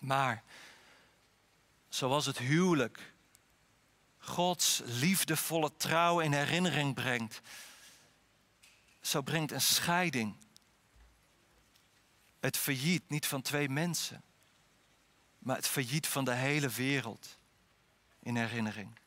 Maar 0.00 0.42
zoals 1.88 2.26
het 2.26 2.38
huwelijk 2.38 3.12
Gods 4.18 4.80
liefdevolle 4.84 5.76
trouw 5.76 6.20
in 6.20 6.32
herinnering 6.32 6.94
brengt, 6.94 7.40
zo 9.00 9.22
brengt 9.22 9.52
een 9.52 9.60
scheiding 9.60 10.36
het 12.40 12.56
failliet 12.56 13.08
niet 13.08 13.26
van 13.26 13.42
twee 13.42 13.68
mensen, 13.68 14.22
maar 15.38 15.56
het 15.56 15.66
failliet 15.66 16.06
van 16.06 16.24
de 16.24 16.34
hele 16.34 16.68
wereld 16.68 17.38
in 18.22 18.36
herinnering. 18.36 18.98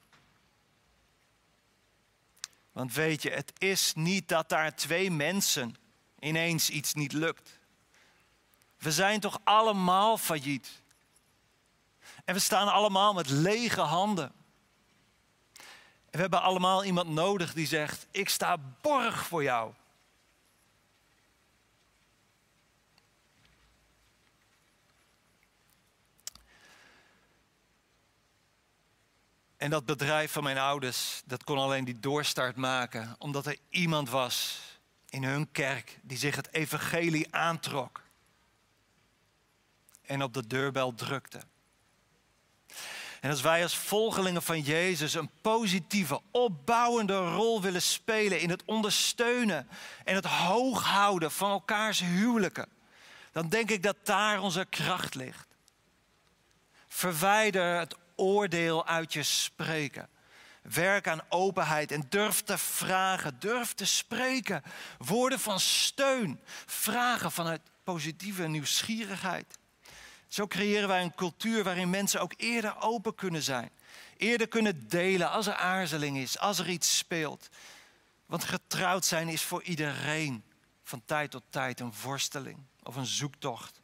Want 2.71 2.93
weet 2.93 3.21
je, 3.21 3.29
het 3.29 3.53
is 3.57 3.93
niet 3.93 4.27
dat 4.27 4.49
daar 4.49 4.75
twee 4.75 5.11
mensen 5.11 5.75
ineens 6.19 6.69
iets 6.69 6.93
niet 6.93 7.13
lukt. 7.13 7.59
We 8.77 8.91
zijn 8.91 9.19
toch 9.19 9.39
allemaal 9.43 10.17
failliet. 10.17 10.81
En 12.25 12.33
we 12.33 12.39
staan 12.39 12.71
allemaal 12.71 13.13
met 13.13 13.29
lege 13.29 13.81
handen. 13.81 14.31
En 15.55 16.19
we 16.19 16.19
hebben 16.19 16.41
allemaal 16.41 16.83
iemand 16.83 17.09
nodig 17.09 17.53
die 17.53 17.67
zegt: 17.67 18.07
Ik 18.11 18.29
sta 18.29 18.57
borg 18.81 19.27
voor 19.27 19.43
jou. 19.43 19.73
En 29.57 29.69
dat 29.69 29.85
bedrijf 29.85 30.31
van 30.31 30.43
mijn 30.43 30.57
ouders, 30.57 31.21
dat 31.25 31.43
kon 31.43 31.57
alleen 31.57 31.85
die 31.85 31.99
doorstart 31.99 32.55
maken, 32.55 33.15
omdat 33.19 33.45
er 33.45 33.57
iemand 33.69 34.09
was 34.09 34.59
in 35.09 35.23
hun 35.23 35.51
kerk 35.51 35.99
die 36.01 36.17
zich 36.17 36.35
het 36.35 36.53
evangelie 36.53 37.35
aantrok 37.35 38.01
en 40.01 40.23
op 40.23 40.33
de 40.33 40.47
deurbel 40.47 40.93
drukte. 40.93 41.39
En 43.23 43.29
als 43.29 43.41
wij 43.41 43.63
als 43.63 43.77
volgelingen 43.77 44.41
van 44.41 44.61
Jezus 44.61 45.13
een 45.13 45.29
positieve, 45.41 46.21
opbouwende 46.31 47.17
rol 47.17 47.61
willen 47.61 47.81
spelen 47.81 48.39
in 48.39 48.49
het 48.49 48.63
ondersteunen 48.65 49.67
en 50.03 50.15
het 50.15 50.25
hooghouden 50.25 51.31
van 51.31 51.51
elkaars 51.51 51.99
huwelijken, 51.99 52.69
dan 53.31 53.49
denk 53.49 53.69
ik 53.71 53.83
dat 53.83 53.95
daar 54.03 54.41
onze 54.41 54.65
kracht 54.69 55.15
ligt. 55.15 55.47
Verwijder 56.87 57.79
het 57.79 57.95
oordeel 58.15 58.87
uit 58.87 59.13
je 59.13 59.23
spreken. 59.23 60.09
Werk 60.61 61.07
aan 61.07 61.25
openheid 61.29 61.91
en 61.91 62.05
durf 62.09 62.41
te 62.41 62.57
vragen, 62.57 63.39
durf 63.39 63.73
te 63.73 63.85
spreken. 63.85 64.63
Woorden 64.97 65.39
van 65.39 65.59
steun, 65.59 66.39
vragen 66.65 67.31
vanuit 67.31 67.61
positieve 67.83 68.47
nieuwsgierigheid. 68.47 69.57
Zo 70.33 70.47
creëren 70.47 70.87
wij 70.87 71.03
een 71.03 71.15
cultuur 71.15 71.63
waarin 71.63 71.89
mensen 71.89 72.21
ook 72.21 72.33
eerder 72.37 72.81
open 72.81 73.15
kunnen 73.15 73.43
zijn 73.43 73.71
Eerder 74.17 74.47
kunnen 74.47 74.87
delen 74.87 75.29
als 75.29 75.47
er 75.47 75.55
aarzeling 75.55 76.17
is, 76.17 76.39
als 76.39 76.59
er 76.59 76.69
iets 76.69 76.97
speelt. 76.97 77.49
Want 78.25 78.43
getrouwd 78.43 79.05
zijn 79.05 79.27
is 79.27 79.41
voor 79.41 79.63
iedereen 79.63 80.43
van 80.83 81.01
tijd 81.05 81.31
tot 81.31 81.43
tijd 81.49 81.79
een 81.79 81.93
worsteling 82.03 82.57
of 82.83 82.95
een 82.95 83.05
zoektocht. 83.05 83.81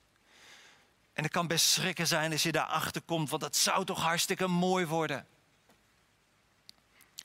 En 1.14 1.24
het 1.24 1.32
kan 1.32 1.48
best 1.48 1.66
schrikken 1.66 2.08
zijn 2.08 2.32
als 2.32 2.44
je 2.44 2.52
daarachter 2.52 3.02
komt, 3.02 3.30
want 3.30 3.42
het 3.42 3.56
zou 3.56 3.86
toch 3.86 4.02
hartstikke 4.02 4.48
mooi 4.48 4.86
worden. 4.86 5.28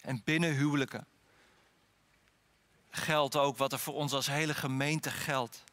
En 0.01 0.23
binnen 0.25 0.55
huwelijken 0.55 1.07
geldt 2.91 3.37
ook 3.37 3.57
wat 3.57 3.73
er 3.73 3.79
voor 3.79 3.95
ons 3.95 4.13
als 4.13 4.27
hele 4.27 4.55
gemeente 4.55 5.11
geldt. 5.11 5.64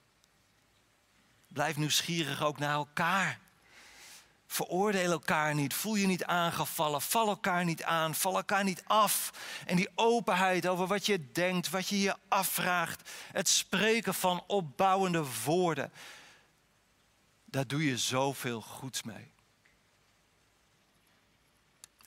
Blijf 1.53 1.77
nieuwsgierig 1.77 2.43
ook 2.43 2.57
naar 2.57 2.73
elkaar. 2.73 3.39
Veroordeel 4.47 5.11
elkaar 5.11 5.55
niet. 5.55 5.73
Voel 5.73 5.95
je 5.95 6.07
niet 6.07 6.23
aangevallen. 6.23 7.01
Val 7.01 7.27
elkaar 7.27 7.65
niet 7.65 7.83
aan. 7.83 8.15
Val 8.15 8.35
elkaar 8.35 8.63
niet 8.63 8.83
af. 8.85 9.33
En 9.65 9.75
die 9.75 9.89
openheid 9.95 10.67
over 10.67 10.87
wat 10.87 11.05
je 11.05 11.31
denkt, 11.31 11.69
wat 11.69 11.87
je 11.87 11.99
je 11.99 12.15
afvraagt. 12.27 13.09
Het 13.31 13.47
spreken 13.47 14.13
van 14.13 14.43
opbouwende 14.47 15.25
woorden. 15.43 15.91
Daar 17.45 17.67
doe 17.67 17.85
je 17.85 17.97
zoveel 17.97 18.61
goeds 18.61 19.03
mee. 19.03 19.31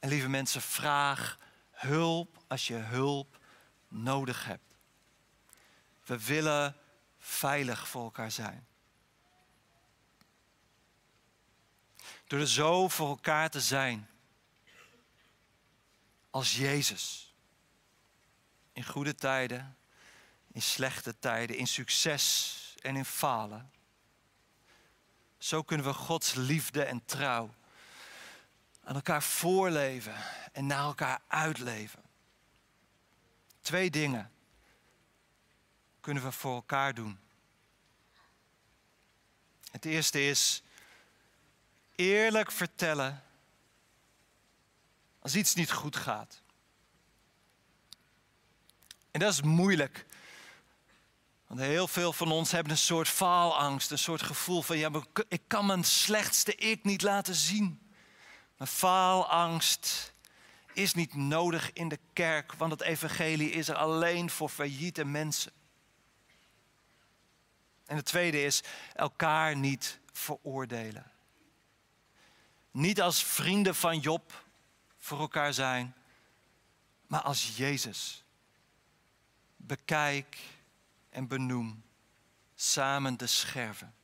En 0.00 0.08
lieve 0.08 0.28
mensen, 0.28 0.62
vraag 0.62 1.38
hulp 1.70 2.38
als 2.46 2.66
je 2.66 2.74
hulp 2.74 3.38
nodig 3.88 4.44
hebt. 4.44 4.76
We 6.04 6.24
willen 6.24 6.76
veilig 7.18 7.88
voor 7.88 8.04
elkaar 8.04 8.30
zijn. 8.30 8.66
Door 12.26 12.40
er 12.40 12.48
zo 12.48 12.88
voor 12.88 13.08
elkaar 13.08 13.50
te 13.50 13.60
zijn 13.60 14.08
als 16.30 16.56
Jezus. 16.56 17.34
In 18.72 18.84
goede 18.84 19.14
tijden, 19.14 19.76
in 20.52 20.62
slechte 20.62 21.18
tijden, 21.18 21.56
in 21.56 21.66
succes 21.66 22.74
en 22.80 22.96
in 22.96 23.04
falen. 23.04 23.70
Zo 25.38 25.62
kunnen 25.62 25.86
we 25.86 25.92
Gods 25.92 26.34
liefde 26.34 26.84
en 26.84 27.04
trouw 27.04 27.54
aan 28.84 28.94
elkaar 28.94 29.22
voorleven 29.22 30.14
en 30.52 30.66
naar 30.66 30.84
elkaar 30.84 31.20
uitleven. 31.26 32.02
Twee 33.60 33.90
dingen 33.90 34.32
kunnen 36.00 36.22
we 36.22 36.32
voor 36.32 36.54
elkaar 36.54 36.94
doen. 36.94 37.18
Het 39.70 39.84
eerste 39.84 40.26
is 40.26 40.62
eerlijk 41.96 42.50
vertellen 42.50 43.22
als 45.18 45.34
iets 45.34 45.54
niet 45.54 45.72
goed 45.72 45.96
gaat. 45.96 46.42
En 49.10 49.20
dat 49.20 49.32
is 49.32 49.42
moeilijk. 49.42 50.06
Want 51.46 51.60
heel 51.60 51.88
veel 51.88 52.12
van 52.12 52.30
ons 52.30 52.50
hebben 52.50 52.72
een 52.72 52.78
soort 52.78 53.08
faalangst, 53.08 53.90
een 53.90 53.98
soort 53.98 54.22
gevoel 54.22 54.62
van 54.62 54.78
ja, 54.78 54.90
ik 55.28 55.42
kan 55.46 55.66
mijn 55.66 55.84
slechtste 55.84 56.54
ik 56.54 56.84
niet 56.84 57.02
laten 57.02 57.34
zien. 57.34 57.92
Maar 58.56 58.66
faalangst 58.68 60.12
is 60.72 60.94
niet 60.94 61.14
nodig 61.14 61.72
in 61.72 61.88
de 61.88 61.98
kerk, 62.12 62.52
want 62.52 62.72
het 62.72 62.80
evangelie 62.80 63.50
is 63.50 63.68
er 63.68 63.76
alleen 63.76 64.30
voor 64.30 64.48
failliete 64.48 65.04
mensen. 65.04 65.52
En 67.86 67.96
het 67.96 68.04
tweede 68.04 68.42
is 68.42 68.62
elkaar 68.94 69.56
niet 69.56 70.00
veroordelen. 70.12 71.13
Niet 72.74 73.00
als 73.00 73.24
vrienden 73.24 73.74
van 73.74 73.98
Job 73.98 74.46
voor 74.96 75.20
elkaar 75.20 75.54
zijn, 75.54 75.94
maar 77.06 77.20
als 77.20 77.56
Jezus. 77.56 78.24
Bekijk 79.56 80.38
en 81.08 81.28
benoem 81.28 81.84
samen 82.54 83.16
de 83.16 83.26
scherven. 83.26 83.94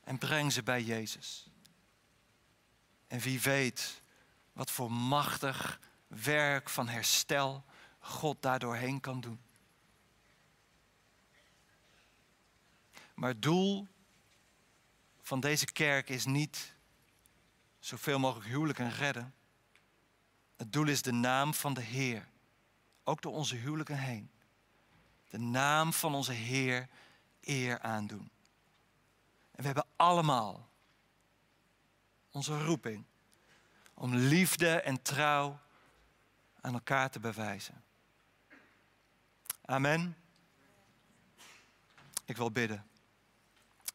En 0.00 0.18
breng 0.18 0.52
ze 0.52 0.62
bij 0.62 0.82
Jezus. 0.82 1.50
En 3.06 3.20
wie 3.20 3.40
weet 3.40 4.02
wat 4.52 4.70
voor 4.70 4.92
machtig 4.92 5.80
werk 6.06 6.68
van 6.68 6.88
herstel 6.88 7.64
God 7.98 8.42
daardoorheen 8.42 9.00
kan 9.00 9.20
doen. 9.20 9.40
Maar 13.14 13.40
doel 13.40 13.88
van 15.28 15.40
deze 15.40 15.66
kerk 15.66 16.08
is 16.08 16.24
niet 16.24 16.74
zoveel 17.78 18.18
mogelijk 18.18 18.48
huwelijken 18.48 18.90
redden. 18.90 19.34
Het 20.56 20.72
doel 20.72 20.86
is 20.86 21.02
de 21.02 21.12
naam 21.12 21.54
van 21.54 21.74
de 21.74 21.80
Heer, 21.80 22.28
ook 23.04 23.22
door 23.22 23.32
onze 23.32 23.56
huwelijken 23.56 23.98
heen. 23.98 24.30
De 25.30 25.38
naam 25.38 25.92
van 25.92 26.14
onze 26.14 26.32
Heer 26.32 26.88
eer 27.40 27.80
aandoen. 27.80 28.30
En 29.50 29.56
we 29.56 29.66
hebben 29.66 29.86
allemaal 29.96 30.68
onze 32.30 32.64
roeping 32.64 33.04
om 33.94 34.14
liefde 34.14 34.80
en 34.80 35.02
trouw 35.02 35.60
aan 36.60 36.74
elkaar 36.74 37.10
te 37.10 37.20
bewijzen. 37.20 37.84
Amen. 39.64 40.16
Ik 42.24 42.36
wil 42.36 42.50
bidden. 42.50 42.86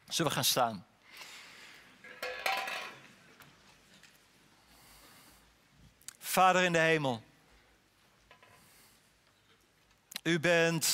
Zullen 0.06 0.30
we 0.30 0.36
gaan 0.36 0.44
staan? 0.44 0.86
Vader 6.34 6.62
in 6.62 6.72
de 6.72 6.78
hemel, 6.78 7.22
u 10.22 10.40
bent 10.40 10.86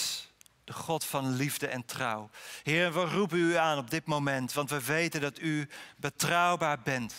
de 0.64 0.72
God 0.72 1.04
van 1.04 1.30
liefde 1.30 1.66
en 1.66 1.84
trouw. 1.84 2.30
Heer, 2.62 2.92
we 2.92 3.00
roepen 3.00 3.38
u 3.38 3.56
aan 3.56 3.78
op 3.78 3.90
dit 3.90 4.06
moment, 4.06 4.52
want 4.52 4.70
we 4.70 4.84
weten 4.84 5.20
dat 5.20 5.38
u 5.38 5.68
betrouwbaar 5.96 6.80
bent. 6.80 7.14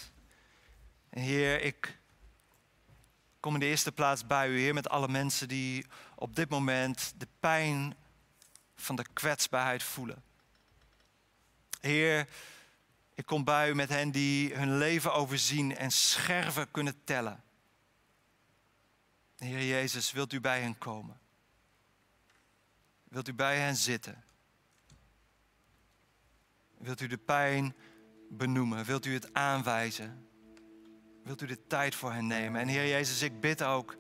En 1.10 1.22
Heer, 1.22 1.62
ik 1.62 2.00
kom 3.40 3.54
in 3.54 3.60
de 3.60 3.66
eerste 3.66 3.92
plaats 3.92 4.26
bij 4.28 4.50
u, 4.50 4.60
Heer, 4.60 4.74
met 4.74 4.90
alle 4.90 5.08
mensen 5.08 5.48
die 5.48 5.86
op 6.16 6.36
dit 6.36 6.50
moment 6.50 7.14
de 7.18 7.28
pijn 7.40 7.96
van 8.76 8.96
de 8.96 9.06
kwetsbaarheid 9.14 9.84
voelen. 9.84 10.24
Heer, 11.80 12.28
ik 13.14 13.26
kom 13.26 13.44
bij 13.44 13.70
u 13.70 13.76
met 13.76 13.90
hen 13.90 14.12
die 14.12 14.54
hun 14.54 14.78
leven 14.78 15.14
overzien 15.14 15.78
en 15.78 15.92
scherven 15.92 16.72
kunnen 16.72 17.04
tellen. 17.04 17.44
Heer 19.44 19.66
Jezus, 19.66 20.12
wilt 20.12 20.34
u 20.34 20.42
bij 20.42 20.62
hen 20.62 20.78
komen? 20.78 21.20
Wilt 23.04 23.28
u 23.28 23.34
bij 23.34 23.60
hen 23.60 23.76
zitten? 23.76 24.24
Wilt 26.78 27.02
u 27.02 27.08
de 27.08 27.18
pijn 27.18 27.76
benoemen? 28.30 28.86
Wilt 28.86 29.06
u 29.06 29.14
het 29.14 29.34
aanwijzen? 29.34 30.28
Wilt 31.24 31.42
u 31.42 31.46
de 31.46 31.68
tijd 31.68 31.96
voor 31.96 32.12
hen 32.12 32.28
nemen? 32.28 32.62
En 32.62 32.68
Heer 32.68 32.88
Jezus, 32.88 33.22
ik 33.22 33.40
bid 33.40 33.64
ook, 33.64 33.96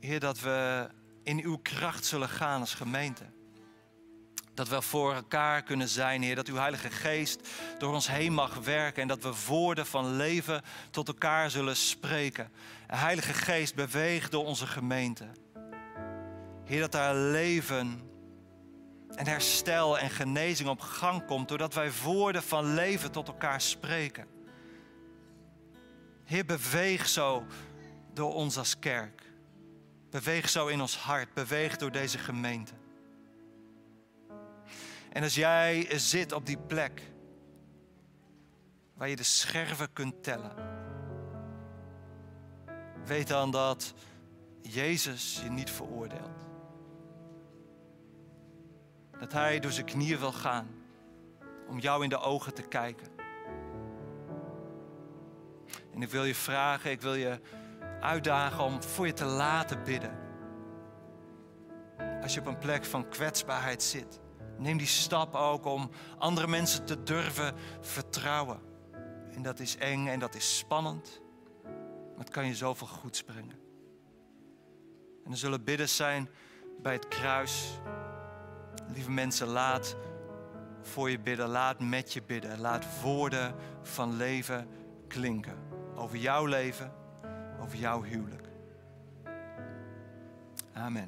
Heer, 0.00 0.20
dat 0.20 0.40
we 0.40 0.88
in 1.22 1.38
uw 1.44 1.56
kracht 1.56 2.04
zullen 2.04 2.28
gaan 2.28 2.60
als 2.60 2.74
gemeente. 2.74 3.37
Dat 4.58 4.68
we 4.68 4.82
voor 4.82 5.14
elkaar 5.14 5.62
kunnen 5.62 5.88
zijn, 5.88 6.22
Heer. 6.22 6.34
Dat 6.34 6.48
uw 6.48 6.56
Heilige 6.56 6.90
Geest 6.90 7.48
door 7.78 7.94
ons 7.94 8.08
heen 8.08 8.32
mag 8.32 8.54
werken. 8.54 9.02
En 9.02 9.08
dat 9.08 9.22
we 9.22 9.32
woorden 9.46 9.86
van 9.86 10.16
leven 10.16 10.62
tot 10.90 11.08
elkaar 11.08 11.50
zullen 11.50 11.76
spreken. 11.76 12.50
Heilige 12.86 13.32
Geest, 13.32 13.74
beweeg 13.74 14.28
door 14.28 14.44
onze 14.44 14.66
gemeente. 14.66 15.26
Heer, 16.64 16.80
dat 16.80 16.92
daar 16.92 17.14
leven 17.14 18.00
en 19.14 19.26
herstel 19.26 19.98
en 19.98 20.10
genezing 20.10 20.68
op 20.68 20.80
gang 20.80 21.24
komt. 21.26 21.48
Doordat 21.48 21.74
wij 21.74 21.92
woorden 22.04 22.42
van 22.42 22.74
leven 22.74 23.10
tot 23.10 23.28
elkaar 23.28 23.60
spreken. 23.60 24.26
Heer, 26.24 26.44
beweeg 26.44 27.08
zo 27.08 27.46
door 28.14 28.34
ons 28.34 28.56
als 28.56 28.78
kerk. 28.78 29.22
Beweeg 30.10 30.48
zo 30.48 30.66
in 30.66 30.80
ons 30.80 30.96
hart. 30.96 31.34
Beweeg 31.34 31.76
door 31.76 31.92
deze 31.92 32.18
gemeente. 32.18 32.77
En 35.12 35.22
als 35.22 35.34
jij 35.34 35.98
zit 35.98 36.32
op 36.32 36.46
die 36.46 36.58
plek 36.58 37.02
waar 38.94 39.08
je 39.08 39.16
de 39.16 39.22
scherven 39.22 39.92
kunt 39.92 40.22
tellen, 40.22 40.54
weet 43.04 43.28
dan 43.28 43.50
dat 43.50 43.94
Jezus 44.60 45.40
je 45.42 45.50
niet 45.50 45.70
veroordeelt. 45.70 46.46
Dat 49.18 49.32
Hij 49.32 49.60
door 49.60 49.70
zijn 49.70 49.86
knieën 49.86 50.18
wil 50.18 50.32
gaan 50.32 50.68
om 51.68 51.78
jou 51.78 52.02
in 52.02 52.08
de 52.08 52.18
ogen 52.18 52.54
te 52.54 52.62
kijken. 52.62 53.08
En 55.94 56.02
ik 56.02 56.10
wil 56.10 56.24
je 56.24 56.34
vragen, 56.34 56.90
ik 56.90 57.00
wil 57.00 57.14
je 57.14 57.40
uitdagen 58.00 58.64
om 58.64 58.82
voor 58.82 59.06
je 59.06 59.12
te 59.12 59.24
laten 59.24 59.84
bidden. 59.84 60.18
Als 62.22 62.34
je 62.34 62.40
op 62.40 62.46
een 62.46 62.58
plek 62.58 62.84
van 62.84 63.08
kwetsbaarheid 63.08 63.82
zit. 63.82 64.20
Neem 64.58 64.78
die 64.78 64.86
stap 64.86 65.34
ook 65.34 65.64
om 65.64 65.90
andere 66.18 66.46
mensen 66.46 66.84
te 66.84 67.02
durven 67.02 67.54
vertrouwen. 67.80 68.60
En 69.34 69.42
dat 69.42 69.60
is 69.60 69.76
eng 69.76 70.06
en 70.06 70.18
dat 70.18 70.34
is 70.34 70.58
spannend. 70.58 71.20
Maar 72.16 72.24
het 72.24 72.30
kan 72.30 72.46
je 72.46 72.54
zoveel 72.54 72.86
goeds 72.86 73.22
brengen. 73.22 73.58
En 75.24 75.30
er 75.30 75.36
zullen 75.36 75.64
bidders 75.64 75.96
zijn 75.96 76.28
bij 76.82 76.92
het 76.92 77.08
kruis. 77.08 77.80
Lieve 78.94 79.10
mensen, 79.10 79.46
laat 79.46 79.96
voor 80.82 81.10
je 81.10 81.18
bidden. 81.18 81.48
Laat 81.48 81.80
met 81.80 82.12
je 82.12 82.22
bidden. 82.22 82.60
Laat 82.60 83.00
woorden 83.02 83.54
van 83.82 84.16
leven 84.16 84.68
klinken. 85.08 85.58
Over 85.94 86.16
jouw 86.16 86.44
leven, 86.44 86.92
over 87.60 87.78
jouw 87.78 88.02
huwelijk. 88.02 88.48
Amen. 90.72 91.06